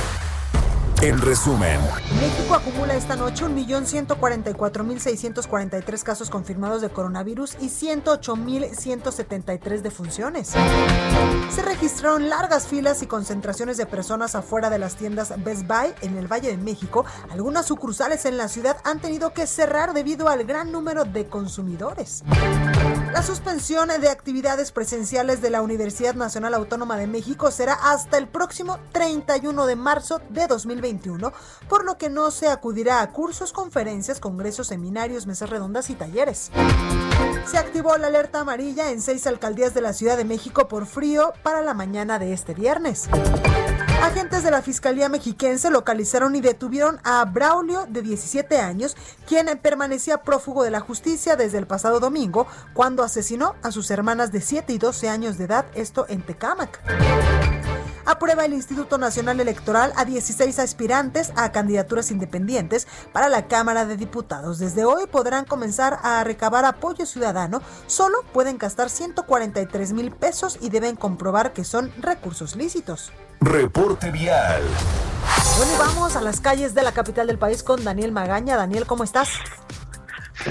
[1.01, 1.81] en resumen,
[2.19, 10.53] México acumula esta noche 1.144.643 casos confirmados de coronavirus y 108.173 defunciones.
[11.49, 16.17] Se registraron largas filas y concentraciones de personas afuera de las tiendas Best Buy en
[16.17, 17.03] el Valle de México.
[17.31, 22.23] Algunas sucursales en la ciudad han tenido que cerrar debido al gran número de consumidores.
[23.13, 28.27] La suspensión de actividades presenciales de la Universidad Nacional Autónoma de México será hasta el
[28.27, 31.01] próximo 31 de marzo de 2020
[31.67, 36.51] por lo que no se acudirá a cursos, conferencias, congresos, seminarios, mesas redondas y talleres.
[37.45, 41.33] Se activó la alerta amarilla en seis alcaldías de la Ciudad de México por frío
[41.43, 43.09] para la mañana de este viernes.
[44.01, 50.23] Agentes de la Fiscalía Mexiquense localizaron y detuvieron a Braulio, de 17 años, quien permanecía
[50.23, 54.73] prófugo de la justicia desde el pasado domingo, cuando asesinó a sus hermanas de 7
[54.73, 56.81] y 12 años de edad, esto en Tecámac
[58.05, 63.97] aprueba el Instituto Nacional Electoral a 16 aspirantes a candidaturas independientes para la Cámara de
[63.97, 64.59] Diputados.
[64.59, 70.69] Desde hoy podrán comenzar a recabar apoyo ciudadano, solo pueden gastar 143 mil pesos y
[70.69, 73.11] deben comprobar que son recursos lícitos.
[73.39, 74.61] Reporte vial.
[75.57, 78.55] Bueno, y vamos a las calles de la capital del país con Daniel Magaña.
[78.55, 79.29] Daniel, ¿cómo estás?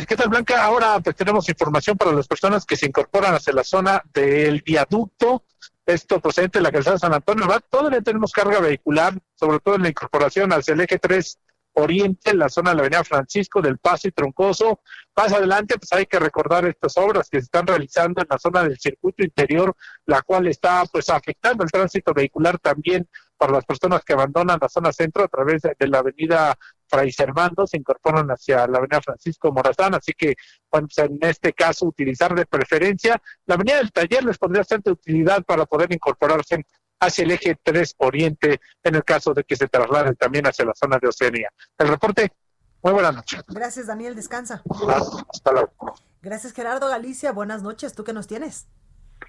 [0.06, 0.62] ¿Qué tal, Blanca?
[0.64, 5.44] Ahora pues, tenemos información para las personas que se incorporan hacia la zona del viaducto
[5.92, 7.64] esto procedente de la calzada San Antonio, ¿verdad?
[7.70, 11.38] Todavía tenemos carga vehicular, sobre todo en la incorporación hacia el eje 3
[11.74, 14.80] Oriente, en la zona de la Avenida Francisco del Paso y Troncoso.
[15.16, 18.64] Más adelante, pues hay que recordar estas obras que se están realizando en la zona
[18.64, 19.76] del circuito interior,
[20.06, 24.68] la cual está pues afectando el tránsito vehicular también para las personas que abandonan la
[24.68, 26.58] zona centro a través de la Avenida
[26.90, 30.34] Fray Servando, se incorporan hacia la Avenida Francisco Morazán, así que
[30.70, 34.90] bueno, pues en este caso utilizar de preferencia la Avenida del Taller les pondría bastante
[34.90, 36.66] utilidad para poder incorporarse
[36.98, 40.74] hacia el eje 3 Oriente en el caso de que se trasladen también hacia la
[40.74, 41.48] zona de Oceanía.
[41.78, 42.32] El reporte,
[42.82, 43.42] muy buenas noches.
[43.48, 44.62] Gracias Daniel, descansa.
[45.32, 45.94] Hasta luego.
[46.20, 48.66] Gracias Gerardo Galicia, buenas noches, ¿tú qué nos tienes?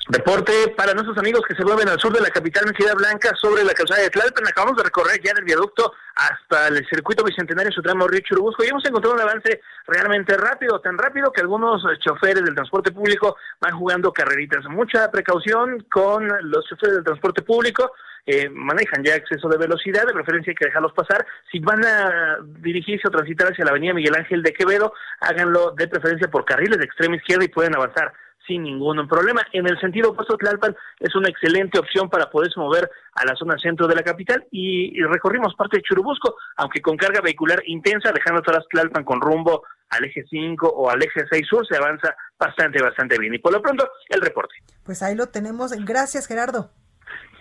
[0.08, 3.64] Reporte para nuestros amigos que se mueven al sur de la capital Ciudad Blanca sobre
[3.64, 4.48] la calzada de Tlalpan.
[4.48, 8.68] Acabamos de recorrer ya del viaducto hasta el circuito bicentenario su tramo Río Churubusco y
[8.68, 13.78] hemos encontrado un avance realmente rápido, tan rápido que algunos choferes del transporte público van
[13.78, 14.66] jugando carreritas.
[14.66, 17.94] Mucha precaución con los choferes del transporte público.
[18.26, 21.26] Eh, manejan ya exceso de velocidad, de preferencia hay que dejarlos pasar.
[21.52, 25.88] Si van a dirigirse o transitar hacia la avenida Miguel Ángel de Quevedo, háganlo de
[25.88, 28.14] preferencia por carriles de extrema izquierda y pueden avanzar
[28.48, 29.42] sin ningún problema.
[29.54, 33.58] En el sentido opuesto, Tlalpan es una excelente opción para poderse mover a la zona
[33.58, 38.40] centro de la capital y, recorrimos parte de Churubusco, aunque con carga vehicular intensa, dejando
[38.40, 42.82] atrás Tlalpan con rumbo al eje 5 o al eje 6 sur, se avanza bastante,
[42.82, 43.34] bastante bien.
[43.34, 44.56] Y por lo pronto, el reporte.
[44.84, 45.72] Pues ahí lo tenemos.
[45.86, 46.72] Gracias, Gerardo.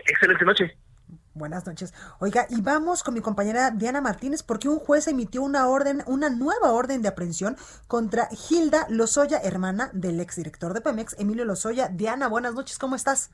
[0.06, 0.76] Excelente noche.
[1.40, 1.94] Buenas noches.
[2.20, 6.29] Oiga, y vamos con mi compañera Diana Martínez porque un juez emitió una orden, una
[6.29, 7.57] nueva orden de aprehensión
[7.88, 11.88] contra Hilda Lozoya, hermana del exdirector de Pemex, Emilio Lozoya.
[11.88, 13.33] Diana, buenas noches, ¿cómo estás?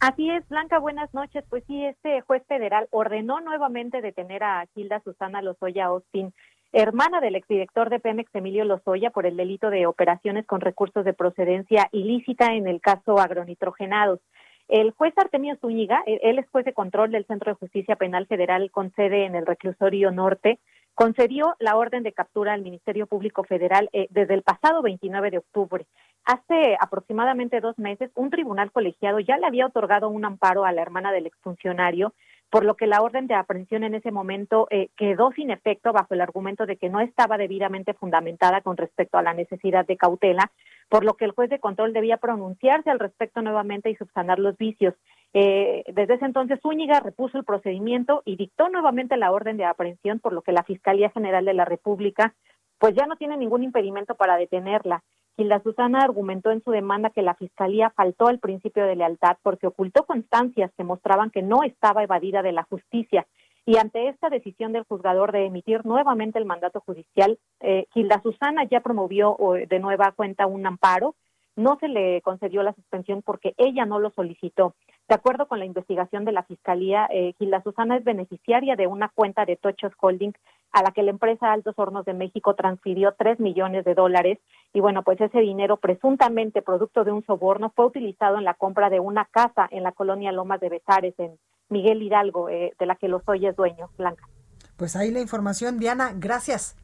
[0.00, 1.44] Así es, Blanca, buenas noches.
[1.50, 6.32] Pues sí, este juez federal ordenó nuevamente detener a Hilda Susana Lozoya Austin,
[6.72, 11.12] hermana del exdirector de Pemex, Emilio Lozoya, por el delito de operaciones con recursos de
[11.12, 14.20] procedencia ilícita en el caso agronitrogenados.
[14.68, 18.70] El juez Artemio Zúñiga, él es juez de control del Centro de Justicia Penal Federal
[18.72, 20.58] con sede en el Reclusorio Norte,
[20.94, 25.38] concedió la orden de captura al Ministerio Público Federal eh, desde el pasado 29 de
[25.38, 25.86] octubre.
[26.24, 30.82] Hace aproximadamente dos meses, un tribunal colegiado ya le había otorgado un amparo a la
[30.82, 32.12] hermana del exfuncionario
[32.50, 36.14] por lo que la orden de aprehensión en ese momento eh, quedó sin efecto bajo
[36.14, 40.50] el argumento de que no estaba debidamente fundamentada con respecto a la necesidad de cautela,
[40.88, 44.56] por lo que el juez de control debía pronunciarse al respecto nuevamente y subsanar los
[44.56, 44.94] vicios.
[45.32, 50.20] Eh, desde ese entonces, Zúñiga repuso el procedimiento y dictó nuevamente la orden de aprehensión,
[50.20, 52.34] por lo que la Fiscalía General de la República
[52.78, 55.02] pues ya no tiene ningún impedimento para detenerla.
[55.36, 59.66] Gilda Susana argumentó en su demanda que la Fiscalía faltó al principio de lealtad porque
[59.66, 63.26] ocultó constancias que mostraban que no estaba evadida de la justicia.
[63.66, 68.64] Y ante esta decisión del juzgador de emitir nuevamente el mandato judicial, eh, Gilda Susana
[68.64, 69.36] ya promovió
[69.68, 71.16] de nueva cuenta un amparo
[71.56, 74.74] no se le concedió la suspensión porque ella no lo solicitó.
[75.08, 79.08] De acuerdo con la investigación de la Fiscalía, eh, Gilda Susana es beneficiaria de una
[79.08, 80.34] cuenta de Tochos Holding
[80.72, 84.38] a la que la empresa Altos Hornos de México transfirió tres millones de dólares
[84.72, 88.90] y bueno, pues ese dinero presuntamente producto de un soborno fue utilizado en la compra
[88.90, 92.96] de una casa en la colonia Lomas de Besares en Miguel Hidalgo, eh, de la
[92.96, 94.28] que los hoy es dueño, Blanca.
[94.76, 96.76] Pues ahí la información, Diana, gracias.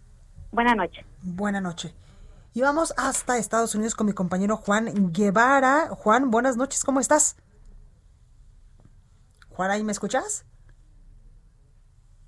[0.50, 1.04] Buenas noches.
[1.22, 1.94] Buenas noches.
[2.54, 5.88] Y vamos hasta Estados Unidos con mi compañero Juan Guevara.
[5.90, 7.36] Juan, buenas noches, ¿cómo estás?
[9.48, 10.44] Juan, ¿ahí me escuchas?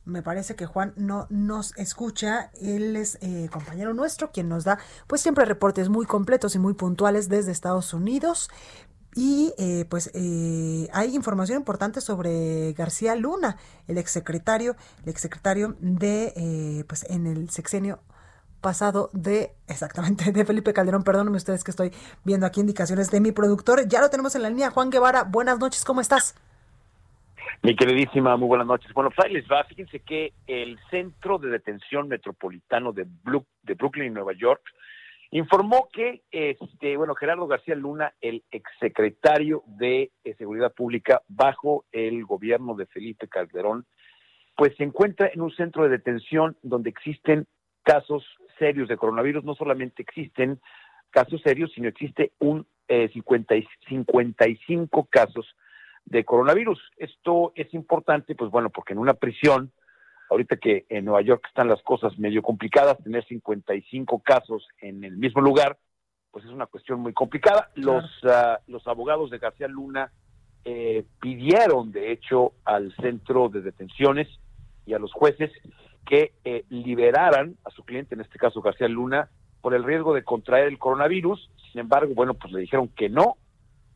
[0.05, 2.51] Me parece que Juan no nos escucha.
[2.61, 6.75] Él es eh, compañero nuestro, quien nos da, pues siempre reportes muy completos y muy
[6.75, 8.51] puntuales desde Estados Unidos.
[9.14, 16.85] Y eh, pues eh, hay información importante sobre García Luna, el exsecretario, el exsecretario de,
[16.88, 18.01] pues en el sexenio
[18.61, 21.05] pasado de, exactamente, de Felipe Calderón.
[21.05, 21.93] Perdónenme ustedes que estoy
[22.25, 23.87] viendo aquí indicaciones de mi productor.
[23.88, 24.71] Ya lo tenemos en la línea.
[24.71, 26.35] Juan Guevara, buenas noches, ¿cómo estás?
[27.63, 28.93] Mi queridísima, muy buenas noches.
[28.93, 29.65] Bueno, pues les va.
[29.65, 33.07] Fíjense que el Centro de Detención Metropolitano de,
[33.63, 34.63] de Brooklyn, Nueva York,
[35.31, 42.75] informó que, este, bueno, Gerardo García Luna, el exsecretario de Seguridad Pública bajo el gobierno
[42.75, 43.87] de Felipe Calderón,
[44.57, 47.47] pues se encuentra en un centro de detención donde existen
[47.83, 48.25] casos
[48.59, 50.61] serios de coronavirus, no solamente existen
[51.11, 53.55] casos serios, sino existe un eh, 50
[53.89, 55.57] 55 casos
[56.07, 56.81] de coronavirus.
[56.97, 59.73] Esto es importante, pues bueno, porque en una prisión,
[60.31, 65.17] ahorita que en Nueva York están las cosas medio complicadas, tener 55 casos en el
[65.17, 65.79] mismo lugar,
[66.31, 67.71] pues es una cuestión muy complicada.
[67.75, 70.11] Los, uh, los abogados de García Luna
[70.64, 74.29] eh, pidieron, de hecho, al centro de detenciones
[74.87, 75.53] y a los jueces
[76.07, 80.25] que eh, liberaran a su cliente, en este caso García Luna, por el riesgo de
[80.25, 81.51] contraer el coronavirus.
[81.71, 83.37] Sin embargo, bueno, pues le dijeron que no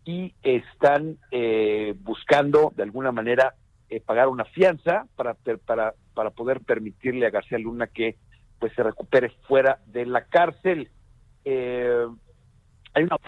[0.08, 3.54] y están eh, buscando de alguna manera
[3.90, 8.16] eh, pagar una fianza para, para, para poder permitirle a García Luna que
[8.58, 10.88] pues se recupere fuera de la cárcel.
[11.44, 13.18] hay una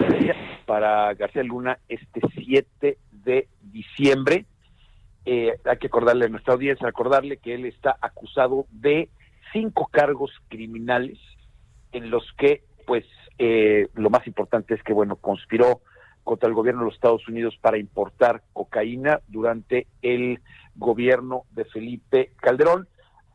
[0.65, 4.47] para García Luna este 7 de diciembre
[5.27, 9.11] eh, hay que acordarle a nuestra audiencia, recordarle que él está acusado de
[9.53, 11.19] cinco cargos criminales
[11.93, 13.05] en los que, pues,
[13.39, 15.83] eh, lo más importante es que, bueno, conspiró
[16.31, 20.39] contra el gobierno de los Estados Unidos para importar cocaína durante el
[20.77, 22.87] gobierno de Felipe Calderón.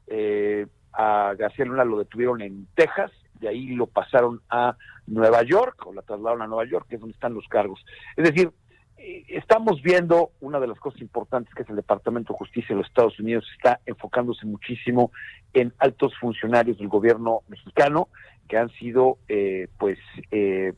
[0.08, 4.78] Eh, a García Luna lo detuvieron en Texas, de ahí lo pasaron a
[5.08, 7.84] Nueva York, o la trasladaron a Nueva York, que es donde están los cargos.
[8.16, 8.54] Es decir,
[8.98, 12.80] eh, estamos viendo una de las cosas importantes que es el Departamento de Justicia de
[12.80, 15.12] los Estados Unidos está enfocándose muchísimo
[15.54, 18.08] en altos funcionarios del gobierno mexicano
[18.48, 20.00] que han sido eh, pues
[20.32, 20.72] eh,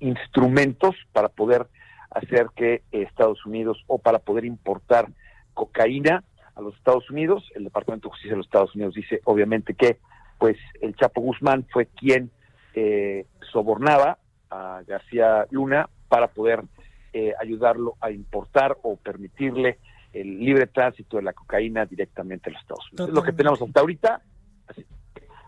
[0.00, 1.66] instrumentos para poder
[2.10, 5.08] hacer que Estados Unidos o para poder importar
[5.54, 7.50] cocaína a los Estados Unidos.
[7.54, 9.98] El Departamento de Justicia de los Estados Unidos dice obviamente que
[10.38, 12.30] pues el Chapo Guzmán fue quien
[13.52, 14.18] sobornaba
[14.50, 16.62] a García Luna para poder
[17.12, 19.78] eh, ayudarlo a importar o permitirle
[20.12, 23.08] el libre tránsito de la cocaína directamente a los Estados Unidos.
[23.08, 24.22] Es lo que tenemos hasta ahorita.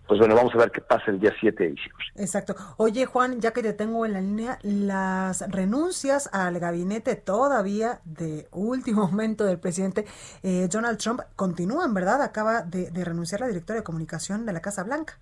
[0.07, 2.05] Pues bueno, vamos a ver qué pasa el día 7 de diciembre.
[2.17, 2.55] Exacto.
[2.77, 8.47] Oye, Juan, ya que te tengo en la línea, las renuncias al gabinete todavía de
[8.53, 10.05] último momento del presidente
[10.43, 12.23] eh, Donald Trump continúan, ¿verdad?
[12.23, 15.19] Acaba de, renunciar la directora de comunicación de la Casa Blanca.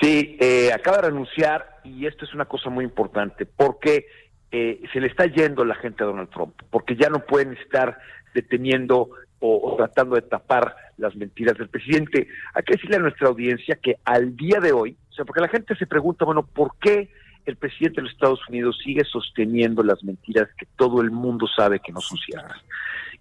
[0.00, 4.06] Sí, eh, acaba de renunciar y esto es una cosa muy importante porque
[4.52, 7.98] eh, se le está yendo la gente a Donald Trump, porque ya no pueden estar
[8.34, 9.10] deteniendo
[9.40, 12.28] o, tratando de tapar las mentiras del presidente.
[12.54, 15.48] Hay que decirle a nuestra audiencia que al día de hoy, o sea, porque la
[15.48, 17.10] gente se pregunta, bueno, ¿por qué
[17.46, 21.78] el presidente de los Estados Unidos sigue sosteniendo las mentiras que todo el mundo sabe
[21.78, 22.60] que no son ciertas.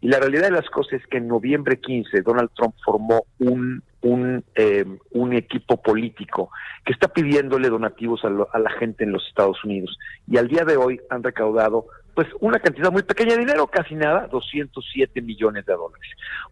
[0.01, 3.83] Y la realidad de las cosas es que en noviembre 15 Donald Trump formó un
[4.05, 6.51] un, eh, un equipo político
[6.85, 9.97] que está pidiéndole donativos a, la gente en los Estados Unidos.
[10.27, 13.93] Y al día de hoy han recaudado pues una cantidad muy pequeña de dinero, casi
[13.93, 16.09] nada, 207 millones de dólares.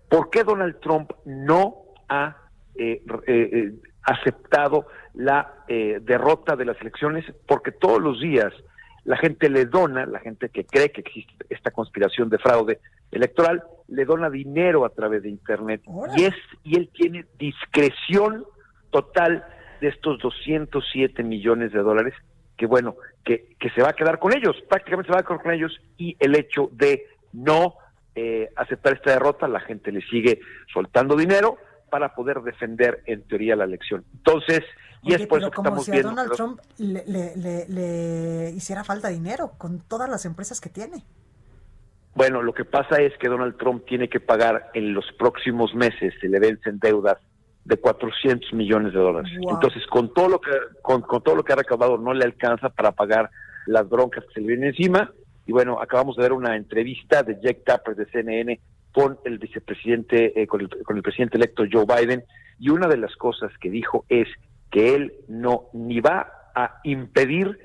[0.10, 1.76] ¿Por qué Donald Trump no
[2.10, 2.38] ha
[2.76, 7.26] eh, eh, aceptado la derrota de las elecciones?
[7.48, 8.54] Porque todos los días
[9.06, 12.80] la gente le dona, la gente que cree que existe esta conspiración de fraude
[13.12, 15.82] electoral, le dona dinero a través de Internet
[16.16, 18.46] y, es, y él tiene discreción
[18.92, 19.46] total
[19.82, 22.14] de estos 207 millones de dólares
[22.58, 25.42] que bueno, que, que se va a quedar con ellos, prácticamente se va a quedar
[25.42, 27.76] con ellos y el hecho de no
[28.16, 30.40] eh, aceptar esta derrota, la gente le sigue
[30.72, 31.58] soltando dinero
[31.90, 34.04] para poder defender en teoría la elección.
[34.14, 34.62] Entonces,
[35.04, 37.04] y es por eso que como si a Donald Trump le,
[37.68, 41.04] le, hiciera falta dinero con todas las empresas que tiene.
[42.16, 46.14] Bueno, lo que pasa es que Donald Trump tiene que pagar en los próximos meses,
[46.22, 47.18] se le vencen deudas
[47.66, 49.32] de 400 millones de dólares.
[49.50, 50.52] Entonces, con todo lo que
[50.82, 53.30] con, todo lo que ha recaudado no le alcanza para pagar
[53.66, 55.12] las broncas que se le vienen encima.
[55.46, 58.60] Y bueno, acabamos de ver una entrevista de Jack Tapper de CNN
[58.94, 62.24] con el vicepresidente, eh, con, el, con el presidente electo Joe Biden,
[62.60, 64.28] y una de las cosas que dijo es
[64.70, 67.58] que él no ni va a impedir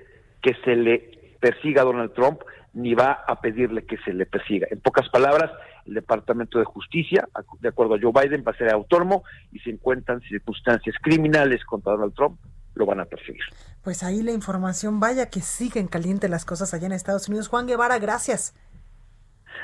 [0.43, 2.41] que se le persiga a Donald Trump,
[2.73, 4.67] ni va a pedirle que se le persiga.
[4.71, 5.51] En pocas palabras,
[5.89, 7.29] el Departamento de Justicia,
[7.61, 11.93] de acuerdo a Joe Biden, va a ser autónomo y si encuentran circunstancias criminales contra
[11.93, 12.39] Donald Trump,
[12.75, 13.43] lo van a perseguir.
[13.83, 17.49] Pues ahí la información, vaya que siguen calientes las cosas allá en Estados Unidos.
[17.49, 18.55] Juan Guevara, gracias.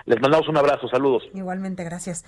[0.07, 1.23] Les mandamos un abrazo, saludos.
[1.35, 2.25] Igualmente, gracias.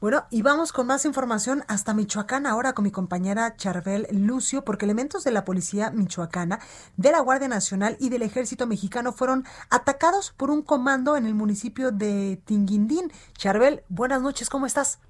[0.00, 4.84] Bueno, y vamos con más información hasta Michoacán ahora con mi compañera Charbel Lucio, porque
[4.84, 6.60] elementos de la policía michoacana,
[6.96, 11.34] de la Guardia Nacional y del Ejército Mexicano fueron atacados por un comando en el
[11.34, 13.10] municipio de Tinguindín.
[13.36, 15.00] Charbel, buenas noches, ¿cómo estás?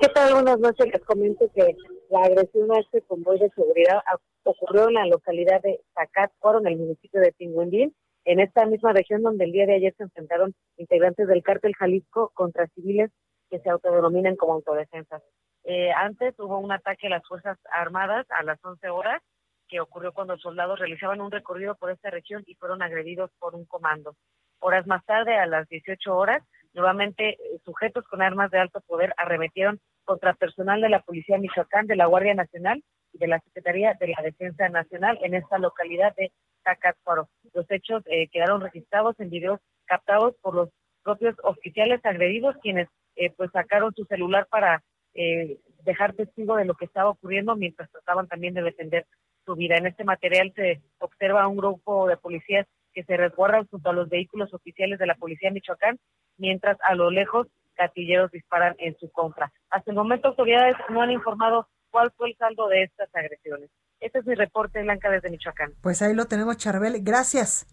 [0.00, 0.32] ¿Qué tal?
[0.32, 0.88] Buenas noches.
[0.92, 1.76] Les comento que
[2.10, 4.02] la agresión a este convoy de seguridad
[4.42, 7.94] ocurrió en la localidad de Zacatcuaro, en el municipio de Tinguindín
[8.28, 12.30] en esta misma región donde el día de ayer se enfrentaron integrantes del cártel Jalisco
[12.34, 13.10] contra civiles
[13.50, 15.22] que se autodenominan como autodefensas.
[15.64, 19.22] Eh, antes hubo un ataque a las Fuerzas Armadas a las 11 horas,
[19.68, 23.54] que ocurrió cuando los soldados realizaban un recorrido por esta región y fueron agredidos por
[23.54, 24.16] un comando.
[24.60, 26.42] Horas más tarde, a las 18 horas,
[26.72, 31.86] nuevamente eh, sujetos con armas de alto poder arremetieron contra personal de la Policía Michoacán,
[31.86, 32.82] de la Guardia Nacional
[33.12, 36.32] y de la Secretaría de la Defensa Nacional en esta localidad de
[36.62, 37.28] Tacacuaro.
[37.52, 40.70] Los hechos eh, quedaron registrados en videos captados por los
[41.08, 42.86] propios oficiales agredidos, quienes
[43.16, 44.82] eh, pues sacaron su celular para
[45.14, 49.06] eh, dejar testigo de lo que estaba ocurriendo mientras trataban también de defender
[49.46, 49.76] su vida.
[49.76, 54.10] En este material se observa un grupo de policías que se resguardan junto a los
[54.10, 55.98] vehículos oficiales de la Policía de Michoacán,
[56.36, 57.46] mientras a lo lejos
[57.78, 59.50] gatilleros disparan en su contra.
[59.70, 63.70] Hasta el momento autoridades no han informado cuál fue el saldo de estas agresiones.
[64.00, 65.72] Este es mi reporte, Blanca, desde Michoacán.
[65.80, 67.02] Pues ahí lo tenemos, Charbel.
[67.02, 67.66] Gracias.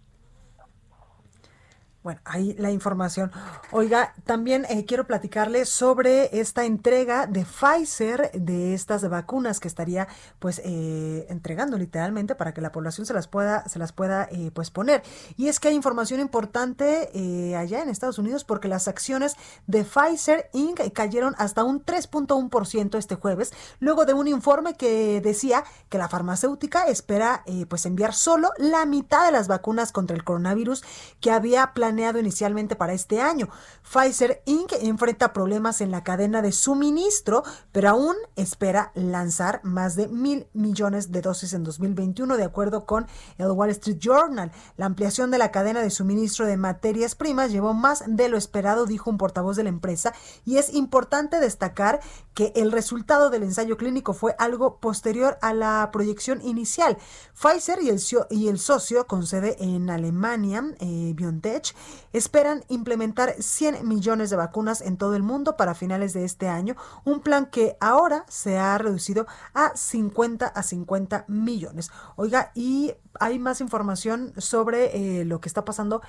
[2.06, 3.32] Bueno, ahí la información.
[3.72, 10.08] Oiga, también eh, quiero platicarle sobre esta entrega de Pfizer de estas vacunas que estaría
[10.38, 14.52] pues eh, entregando literalmente para que la población se las pueda se las pueda eh,
[14.54, 15.02] pues poner.
[15.36, 17.10] Y es que hay información importante
[17.58, 19.36] allá en Estados Unidos porque las acciones
[19.66, 20.82] de Pfizer Inc.
[20.94, 26.84] cayeron hasta un 3.1% este jueves luego de un informe que decía que la farmacéutica
[26.84, 30.84] espera pues enviar solo la mitad de las vacunas contra el coronavirus
[31.20, 33.50] que había planeado inicialmente para este año.
[33.84, 34.74] Pfizer Inc.
[34.82, 41.12] enfrenta problemas en la cadena de suministro, pero aún espera lanzar más de mil millones
[41.12, 44.52] de dosis en 2021, de acuerdo con el Wall Street Journal.
[44.78, 48.86] La ampliación de la cadena de suministro de materias primas llevó más de lo esperado,
[48.86, 50.14] dijo un portavoz de la empresa,
[50.46, 52.00] y es importante destacar
[52.34, 56.98] que el resultado del ensayo clínico fue algo posterior a la proyección inicial.
[57.34, 61.74] Pfizer y el, y el socio con sede en Alemania, eh, BioNTech,
[62.14, 66.76] esperan implementar 100 millones de vacunas en todo el mundo para finales de este año,
[67.04, 71.92] un plan que ahora se ha reducido a 50 a 50 millones.
[72.16, 76.02] Oiga, y hay más información sobre eh, lo que está pasando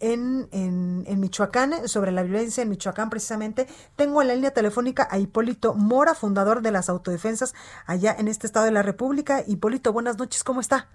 [0.00, 3.66] en, en, en, Michoacán, sobre la violencia en Michoacán precisamente.
[3.96, 7.54] Tengo en la línea telefónica a Hipólito Mora, fundador de las autodefensas
[7.86, 9.44] allá en este estado de la República.
[9.46, 10.88] Hipólito, buenas noches, ¿cómo está?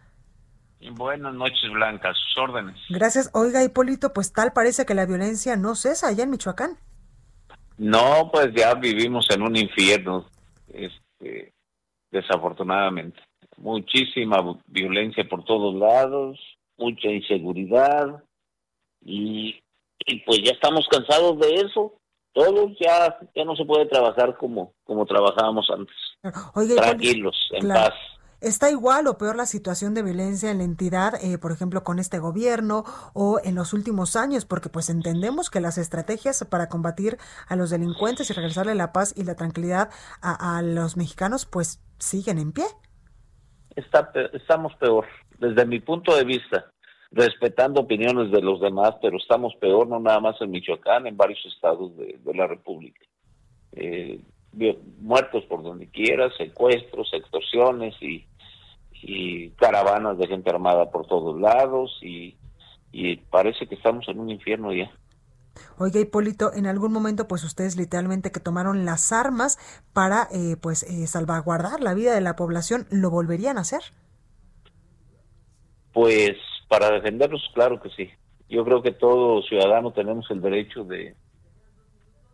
[0.92, 2.76] Buenas noches, Blanca, sus órdenes.
[2.90, 3.30] Gracias.
[3.34, 6.78] Oiga, Hipólito, pues tal parece que la violencia no cesa allá en Michoacán.
[7.78, 10.26] No, pues ya vivimos en un infierno,
[10.68, 11.54] este,
[12.12, 13.20] desafortunadamente.
[13.58, 16.40] muchísima violencia por todos lados,
[16.78, 18.24] mucha inseguridad
[19.02, 19.62] y,
[20.26, 21.94] pues ya estamos cansados de eso.
[22.34, 25.96] Todos ya, ya no se puede trabajar como, como trabajábamos antes.
[26.76, 27.94] Tranquilos, en paz.
[28.42, 32.00] ¿Está igual o peor la situación de violencia en la entidad, eh, por ejemplo, con
[32.00, 32.84] este gobierno
[33.14, 34.46] o en los últimos años?
[34.46, 37.18] Porque pues entendemos que las estrategias para combatir
[37.48, 39.90] a los delincuentes y regresarle la paz y la tranquilidad
[40.22, 42.66] a, los mexicanos pues siguen en pie.
[43.76, 45.06] Estamos peor,
[45.40, 46.72] desde mi punto de vista,
[47.12, 51.40] respetando opiniones de los demás, pero estamos peor no nada más en Michoacán, en varios
[51.46, 53.02] estados de, la República.
[53.74, 54.22] Eh,
[55.00, 58.26] muertos por donde quiera, secuestros, extorsiones y,
[59.58, 62.36] caravanas de gente armada por todos lados y,
[63.30, 64.90] parece que estamos en un infierno ya.
[65.78, 69.60] Oiga, Hipólito, en algún momento, pues ustedes literalmente que tomaron las armas
[69.94, 73.82] para, eh, pues, eh, salvaguardar la vida de la población, ¿lo volverían a hacer?
[75.94, 76.36] Pues
[76.68, 78.10] para defenderlos, claro que sí.
[78.50, 81.16] Yo creo que todo ciudadano tenemos el derecho de,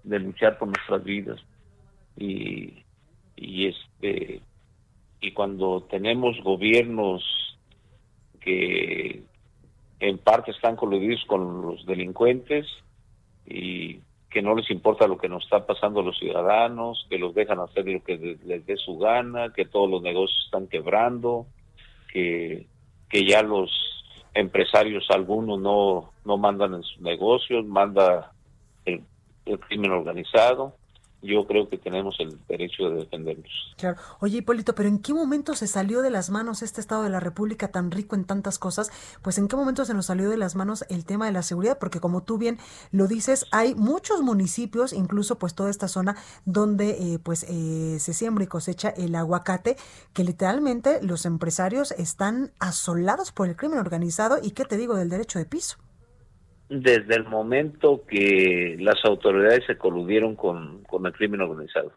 [0.04, 1.40] de luchar por nuestras vidas,
[2.18, 2.84] y,
[3.36, 4.42] y este
[5.22, 7.24] y cuando tenemos gobiernos
[8.40, 9.24] que
[10.00, 12.66] en parte están coludidos con los delincuentes
[13.46, 14.00] y
[14.32, 17.60] que no les importa lo que nos está pasando a los ciudadanos, que los dejan
[17.60, 21.46] hacer lo que les dé su gana, que todos los negocios están quebrando,
[22.12, 22.66] que,
[23.10, 23.70] que ya los
[24.34, 28.32] empresarios algunos no, no mandan en sus negocios, manda
[28.86, 30.76] el crimen organizado
[31.22, 33.76] yo creo que tenemos el derecho de defendernos.
[33.78, 33.98] Claro.
[34.20, 37.20] Oye, Hipólito, pero ¿en qué momento se salió de las manos este Estado de la
[37.20, 38.92] República tan rico en tantas cosas?
[39.22, 41.78] Pues ¿en qué momento se nos salió de las manos el tema de la seguridad?
[41.80, 42.58] Porque como tú bien
[42.92, 46.16] lo dices, hay muchos municipios, incluso pues toda esta zona
[46.46, 49.78] donde eh, pues eh, se siembra y cosecha el aguacate,
[50.14, 55.10] que literalmente los empresarios están asolados por el crimen organizado y qué te digo del
[55.10, 55.78] derecho de piso
[56.72, 61.92] desde el momento que las autoridades se coludieron con, con el crimen organizado.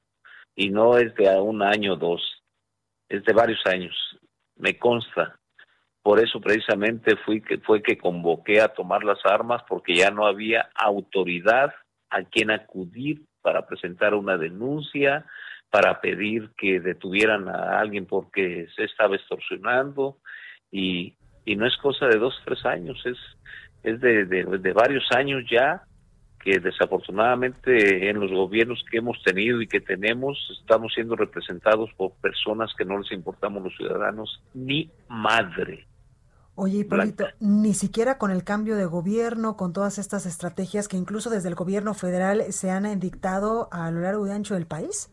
[0.57, 2.43] Y no es de un año o dos,
[3.09, 3.95] es de varios años,
[4.57, 5.39] me consta.
[6.03, 10.27] Por eso precisamente fui que, fue que convoqué a tomar las armas porque ya no
[10.27, 11.73] había autoridad
[12.11, 15.25] a quien acudir para presentar una denuncia,
[15.71, 20.19] para pedir que detuvieran a alguien porque se estaba extorsionando
[20.73, 23.19] y, y no es cosa de dos, tres años, es
[23.85, 25.83] es de, de, varios años ya
[26.43, 32.13] que desafortunadamente en los gobiernos que hemos tenido y que tenemos estamos siendo representados por
[32.13, 35.87] personas que no les importamos los ciudadanos ni madre.
[36.57, 41.29] Oye, Hipólito, ni siquiera con el cambio de gobierno, con todas estas estrategias que incluso
[41.29, 45.11] desde el gobierno federal se han dictado a lo largo y ancho del país.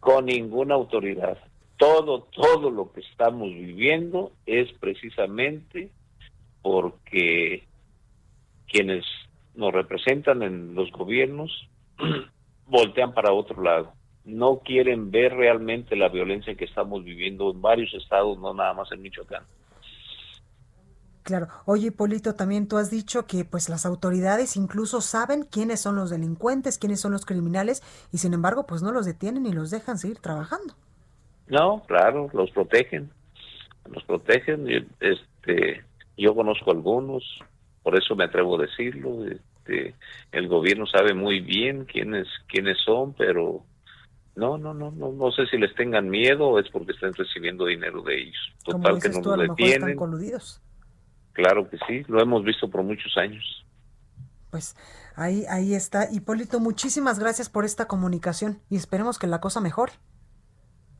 [0.00, 1.38] Con ninguna autoridad.
[1.78, 5.90] Todo, todo lo que estamos viviendo es precisamente
[6.60, 7.67] porque
[8.68, 9.04] quienes
[9.54, 11.50] nos representan en los gobiernos
[12.66, 13.92] voltean para otro lado.
[14.24, 18.92] No quieren ver realmente la violencia que estamos viviendo en varios estados, no nada más
[18.92, 19.44] en Michoacán.
[21.28, 21.48] Claro.
[21.66, 26.08] Oye, Polito, también tú has dicho que pues las autoridades incluso saben quiénes son los
[26.08, 29.98] delincuentes, quiénes son los criminales y sin embargo pues no los detienen y los dejan
[29.98, 30.74] seguir trabajando.
[31.46, 33.10] No, claro, los protegen.
[33.90, 34.88] Los protegen.
[35.00, 35.84] Este,
[36.16, 37.22] yo conozco algunos,
[37.88, 39.24] por eso me atrevo a decirlo.
[39.24, 39.94] Este,
[40.30, 43.64] el gobierno sabe muy bien quiénes quiénes son, pero
[44.36, 47.64] no, no, no, no, no sé si les tengan miedo o es porque están recibiendo
[47.64, 48.52] dinero de ellos.
[48.62, 49.98] Total que no nos detienen.
[51.32, 53.64] Claro que sí, lo hemos visto por muchos años.
[54.50, 54.76] Pues
[55.16, 59.94] ahí ahí está Hipólito, muchísimas gracias por esta comunicación y esperemos que la cosa mejore.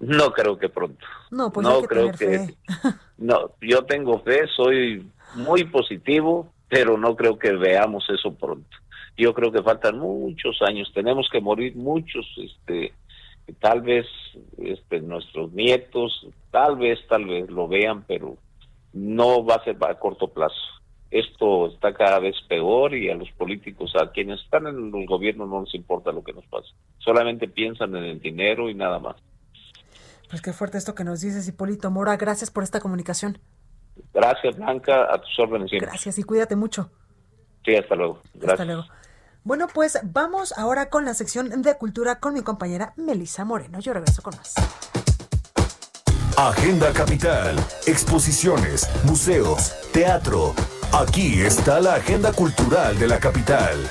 [0.00, 1.04] No creo que pronto.
[1.30, 2.56] No, pues no creo que
[3.18, 8.76] No, yo tengo fe, soy muy positivo, pero no creo que veamos eso pronto.
[9.16, 12.92] Yo creo que faltan muchos años, tenemos que morir muchos, este,
[13.60, 14.06] tal vez
[14.58, 18.36] este, nuestros nietos, tal vez, tal vez lo vean, pero
[18.92, 20.54] no va a ser a corto plazo.
[21.10, 25.48] Esto está cada vez peor y a los políticos, a quienes están en los gobiernos
[25.48, 26.68] no les importa lo que nos pasa.
[26.98, 29.16] Solamente piensan en el dinero y nada más.
[30.28, 32.18] Pues qué fuerte esto que nos dices, Hipólito Mora.
[32.18, 33.38] Gracias por esta comunicación.
[34.12, 35.88] Gracias, Blanca, a tus órdenes siempre.
[35.88, 36.90] Gracias y cuídate mucho.
[37.64, 38.22] Sí, hasta luego.
[38.46, 38.84] Hasta luego.
[39.44, 43.80] Bueno, pues vamos ahora con la sección de cultura con mi compañera Melisa Moreno.
[43.80, 44.54] Yo regreso con más.
[46.36, 50.54] Agenda Capital, exposiciones, museos, teatro.
[50.92, 53.90] Aquí está la agenda cultural de la capital.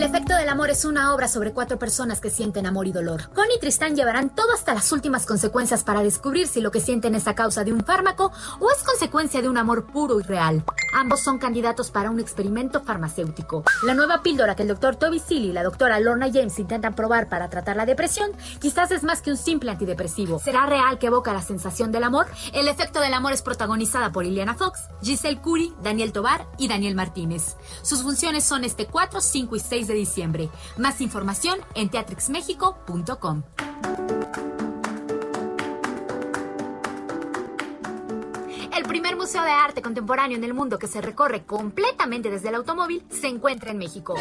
[0.00, 3.28] El efecto del amor es una obra sobre cuatro personas que sienten amor y dolor.
[3.34, 7.14] Connie y Tristán llevarán todo hasta las últimas consecuencias para descubrir si lo que sienten
[7.14, 10.64] es a causa de un fármaco o es consecuencia de un amor puro y real.
[10.94, 13.62] Ambos son candidatos para un experimento farmacéutico.
[13.82, 17.28] La nueva píldora que el doctor Toby Seeley y la doctora Lorna James intentan probar
[17.28, 20.38] para tratar la depresión quizás es más que un simple antidepresivo.
[20.38, 22.26] ¿Será real que evoca la sensación del amor?
[22.54, 26.94] El efecto del amor es protagonizada por Ileana Fox, Giselle Curie, Daniel Tobar y Daniel
[26.94, 27.56] Martínez.
[27.82, 30.48] Sus funciones son este 4, 5 y 6 diciembre.
[30.76, 33.42] Más información en teatrixmexico.com.
[38.76, 42.54] El primer museo de arte contemporáneo en el mundo que se recorre completamente desde el
[42.54, 44.14] automóvil se encuentra en México.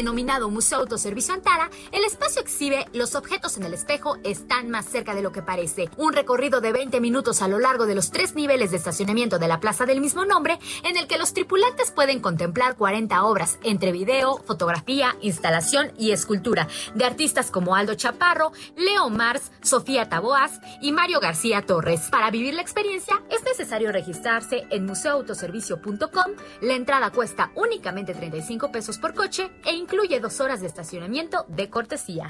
[0.00, 5.14] Denominado Museo Autoservicio Antara, el espacio exhibe los objetos en el espejo están más cerca
[5.14, 5.90] de lo que parece.
[5.98, 9.46] Un recorrido de 20 minutos a lo largo de los tres niveles de estacionamiento de
[9.46, 13.92] la plaza del mismo nombre, en el que los tripulantes pueden contemplar 40 obras entre
[13.92, 20.92] video, fotografía, instalación y escultura de artistas como Aldo Chaparro, Leo Mars, Sofía Taboas y
[20.92, 22.08] Mario García Torres.
[22.10, 26.32] Para vivir la experiencia es necesario registrarse en museoautoservicio.com.
[26.62, 29.89] La entrada cuesta únicamente 35 pesos por coche e incluye
[30.20, 32.26] dos horas de estacionamiento de cortesía.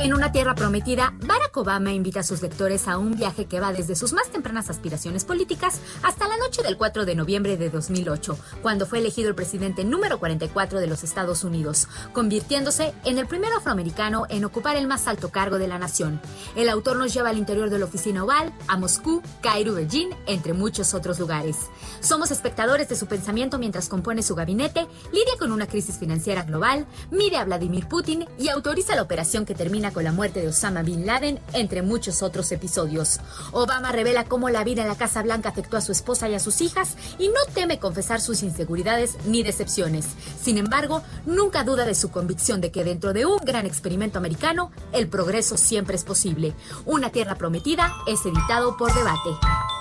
[0.00, 3.72] En una tierra prometida, Barack Obama invita a sus lectores a un viaje que va
[3.72, 8.38] desde sus más tempranas aspiraciones políticas hasta la noche del 4 de noviembre de 2008,
[8.62, 13.52] cuando fue elegido el presidente número 44 de los Estados Unidos, convirtiéndose en el primer
[13.52, 16.20] afroamericano en ocupar el más alto cargo de la nación.
[16.54, 20.52] El autor nos lleva al interior de la oficina oval, a Moscú, Cairo, Beijing, entre
[20.52, 21.56] muchos otros lugares.
[21.98, 26.86] Somos espectadores de su pensamiento mientras compone su gabinete, lidia con una crisis financiera global,
[27.10, 30.82] mide a Vladimir Putin y autoriza la operación que termina con la muerte de Osama
[30.82, 33.20] Bin Laden, entre muchos otros episodios.
[33.52, 36.40] Obama revela cómo la vida en la Casa Blanca afectó a su esposa y a
[36.40, 40.06] sus hijas y no teme confesar sus inseguridades ni decepciones.
[40.40, 44.70] Sin embargo, nunca duda de su convicción de que dentro de un gran experimento americano,
[44.92, 46.54] el progreso siempre es posible.
[46.84, 49.77] Una Tierra Prometida es editado por Debate.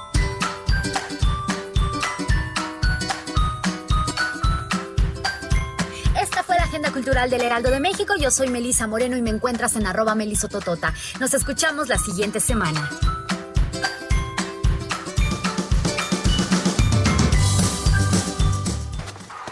[6.77, 8.13] Agenda Cultural del Heraldo de México.
[8.19, 10.93] Yo soy Melisa Moreno y me encuentras en arroba melisototota.
[11.19, 12.87] Nos escuchamos la siguiente semana.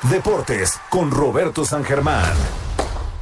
[0.04, 2.32] Deportes con Roberto San Germán.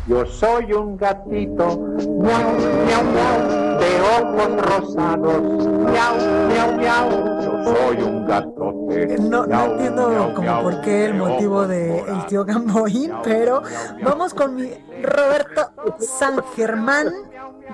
[0.06, 6.18] Yo soy un gatito, miau, miau, miau, de ojos rosados, miau,
[6.50, 7.33] miau, miau.
[7.64, 9.18] Soy un gatote.
[9.20, 13.62] No, no miau, entiendo como por qué el motivo de el tío Gamboín, pero
[14.04, 17.12] vamos con mi Roberto San Germán,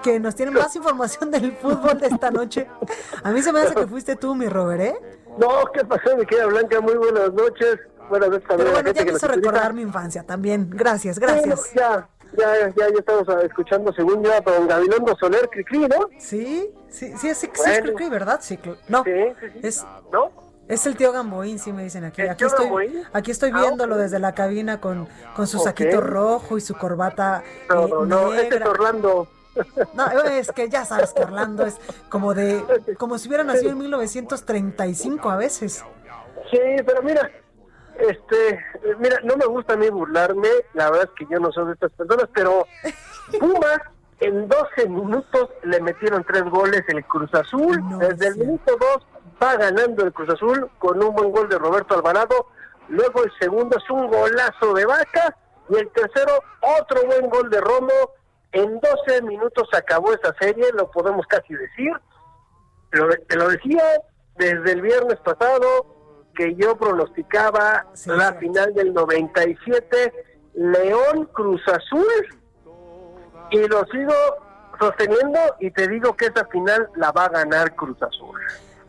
[0.03, 2.67] que nos tiene más información del fútbol de esta noche.
[3.23, 4.95] A mí se me hace que fuiste tú, mi Robert, ¿eh?
[5.37, 6.81] No, ¿qué pasó, mi querida Blanca?
[6.81, 7.79] Muy buenas noches.
[8.09, 9.35] Buenas noches también Pero bueno, ya quiso escucha.
[9.35, 10.69] recordar mi infancia también.
[10.71, 11.45] Gracias, gracias.
[11.45, 15.87] Bueno, ya, ya, ya, ya estamos ah, escuchando, según yo, a don Gabilondo Soler Cricri,
[15.87, 16.09] ¿no?
[16.19, 17.83] Sí, sí, sí, es, sí, es Bueno.
[17.83, 18.39] Cricri, ¿verdad?
[18.41, 19.03] Sí, no.
[19.61, 20.31] Es, ¿No?
[20.67, 22.21] Es el tío Gamboín, sí me dicen aquí.
[22.21, 23.03] ¿El Aquí estoy, Gamboín?
[23.11, 27.43] aquí estoy Ah, viéndolo desde la cabina con, con su saquito rojo y su corbata
[27.69, 28.69] No, eh, no, no, este es negra.
[28.69, 29.27] Orlando.
[29.95, 31.75] No, es que ya sabes que Orlando es
[32.09, 32.63] como de,
[32.99, 35.83] como si hubiera nacido en 1935 a veces.
[36.51, 37.29] Sí, pero mira,
[37.99, 38.65] este,
[38.99, 41.73] mira, no me gusta a mí burlarme, la verdad es que yo no soy de
[41.73, 42.65] estas personas, pero
[43.39, 43.79] Pumas
[44.19, 49.07] en 12 minutos le metieron tres goles el Cruz Azul, desde el minuto 2
[49.41, 52.47] va ganando el Cruz Azul con un buen gol de Roberto Alvarado,
[52.87, 55.35] luego el segundo es un golazo de Vaca
[55.69, 56.33] y el tercero
[56.79, 58.11] otro buen gol de Romo,
[58.51, 61.91] en 12 minutos acabó esa serie, lo podemos casi decir,
[62.91, 63.83] te lo decía
[64.35, 65.98] desde el viernes pasado
[66.39, 70.13] que yo pronosticaba la final del 97
[70.53, 72.07] León Cruz Azul
[73.51, 74.13] y lo sigo
[74.79, 78.39] sosteniendo y te digo que esa final la va a ganar Cruz Azul.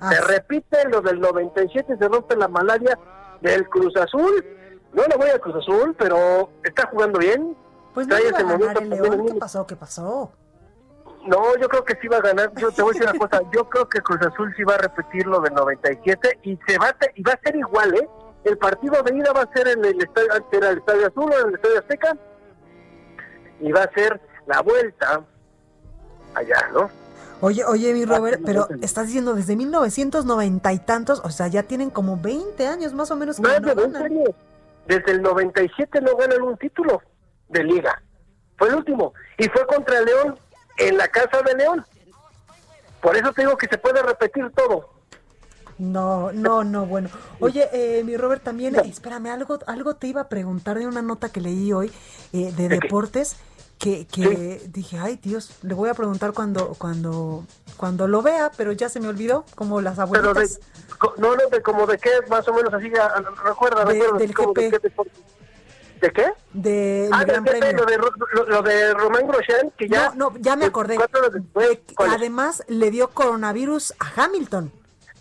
[0.09, 2.97] Se repite lo del 97 se rompe la malaria
[3.41, 4.47] del Cruz Azul.
[4.93, 7.57] No le voy al Cruz Azul, pero está jugando bien.
[7.95, 9.27] Pues no Trae a ese momento el León.
[9.27, 9.67] ¿Qué pasó?
[9.67, 10.31] ¿Qué pasó?
[11.27, 12.53] No, yo creo que sí va a ganar.
[12.57, 13.43] Yo te voy a decir una cosa.
[13.53, 16.89] Yo creo que Cruz Azul sí va a repetir lo del 97 y se va
[16.89, 18.09] a, y va a ser igual, ¿eh?
[18.45, 21.39] El partido de ida va a ser en el estadio, era el Estadio Azul o
[21.41, 22.17] en el Estadio Azteca
[23.61, 25.23] y va a ser la vuelta
[26.35, 26.91] allá, ¿no?
[27.43, 31.91] Oye, oye, mi Robert, pero estás diciendo desde 1990 y tantos, o sea, ya tienen
[31.91, 34.03] como 20 años más o menos que no de 20 ganan.
[34.03, 34.31] años.
[34.87, 37.01] Desde el 97 no ganan un título
[37.49, 38.03] de liga.
[38.59, 39.15] fue el último.
[39.39, 40.39] Y fue contra León,
[40.81, 41.85] en la casa de León.
[43.01, 44.91] Por eso te digo que se puede repetir todo.
[45.79, 47.09] No, no, no, bueno.
[47.39, 51.31] Oye, eh, mi Robert, también, espérame, algo, algo te iba a preguntar de una nota
[51.31, 51.91] que leí hoy
[52.35, 53.37] eh, de deportes
[53.79, 57.45] que, que dije, ay Dios, le voy a preguntar cuando, cuando,
[57.79, 60.61] cuando lo vea, pero ya se me olvidó, como las Pero de, abuelitas.
[61.17, 63.09] no, no, de como de qué, más o menos así, ya,
[63.43, 64.71] recuerda, De- recuerda, del como de GP.
[64.71, 65.13] qué deporte.
[66.01, 66.33] ¿De qué?
[66.55, 67.73] De Ah, Gran GP, Premio.
[67.79, 70.13] lo de, lo, lo de Román Grosjean, que ya...
[70.15, 70.97] No, no, ya me acordé.
[71.99, 74.73] Además, le dio coronavirus a Hamilton.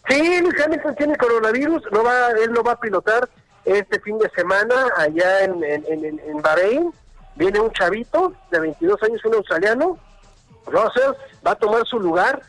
[0.07, 3.30] Sí, Hamilton tiene coronavirus, no va, él no va a pilotar
[3.65, 6.91] este fin de semana allá en, en, en, en Bahrein.
[7.36, 9.97] Viene un chavito de 22 años, un australiano,
[10.65, 11.11] Russell,
[11.45, 12.41] va a tomar su lugar.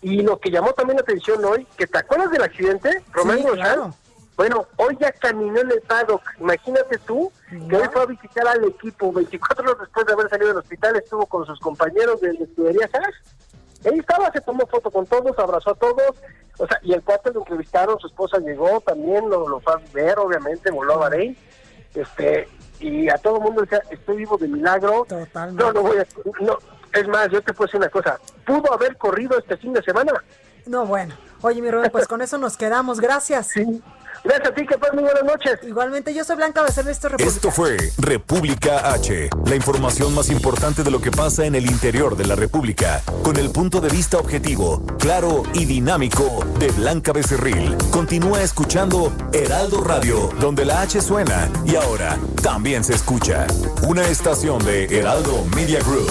[0.00, 3.42] Y lo que llamó también la atención hoy, que te acuerdas del accidente, Román Sí,
[3.44, 3.66] Grosjean?
[3.74, 3.94] claro.
[4.38, 6.22] Bueno, hoy ya caminó en el paddock.
[6.38, 9.12] Imagínate tú que hoy fue a visitar al equipo.
[9.12, 12.88] 24 horas después de haber salido del hospital, estuvo con sus compañeros de la escudería
[12.94, 13.16] Haas.
[13.84, 16.14] Ahí estaba, se tomó foto con todos, abrazó a todos.
[16.56, 19.80] O sea, y el cuate lo entrevistaron, su esposa llegó también, lo, lo fue a
[19.92, 21.36] ver, obviamente, voló a Bahrein.
[21.94, 25.04] Este, y a todo el mundo decía, estoy vivo de milagro.
[25.08, 25.64] Totalmente.
[25.64, 26.06] No, no voy a.
[26.40, 26.58] No,
[26.92, 28.20] es más, yo te puedo decir una cosa.
[28.46, 30.12] Pudo haber corrido este fin de semana.
[30.64, 31.12] No, bueno.
[31.42, 33.00] Oye, mi Robert, pues con eso nos quedamos.
[33.00, 33.48] Gracias.
[33.48, 33.82] Sí.
[34.24, 35.60] Gracias a ti, que pases muy buenas noches.
[35.62, 37.36] Igualmente, yo soy Blanca Becerra, esto es República.
[37.36, 42.16] Esto fue República H, la información más importante de lo que pasa en el interior
[42.16, 47.76] de la República, con el punto de vista objetivo, claro y dinámico de Blanca Becerril.
[47.90, 53.46] Continúa escuchando Heraldo Radio, donde la H suena y ahora también se escucha.
[53.86, 56.10] Una estación de Heraldo Media Group.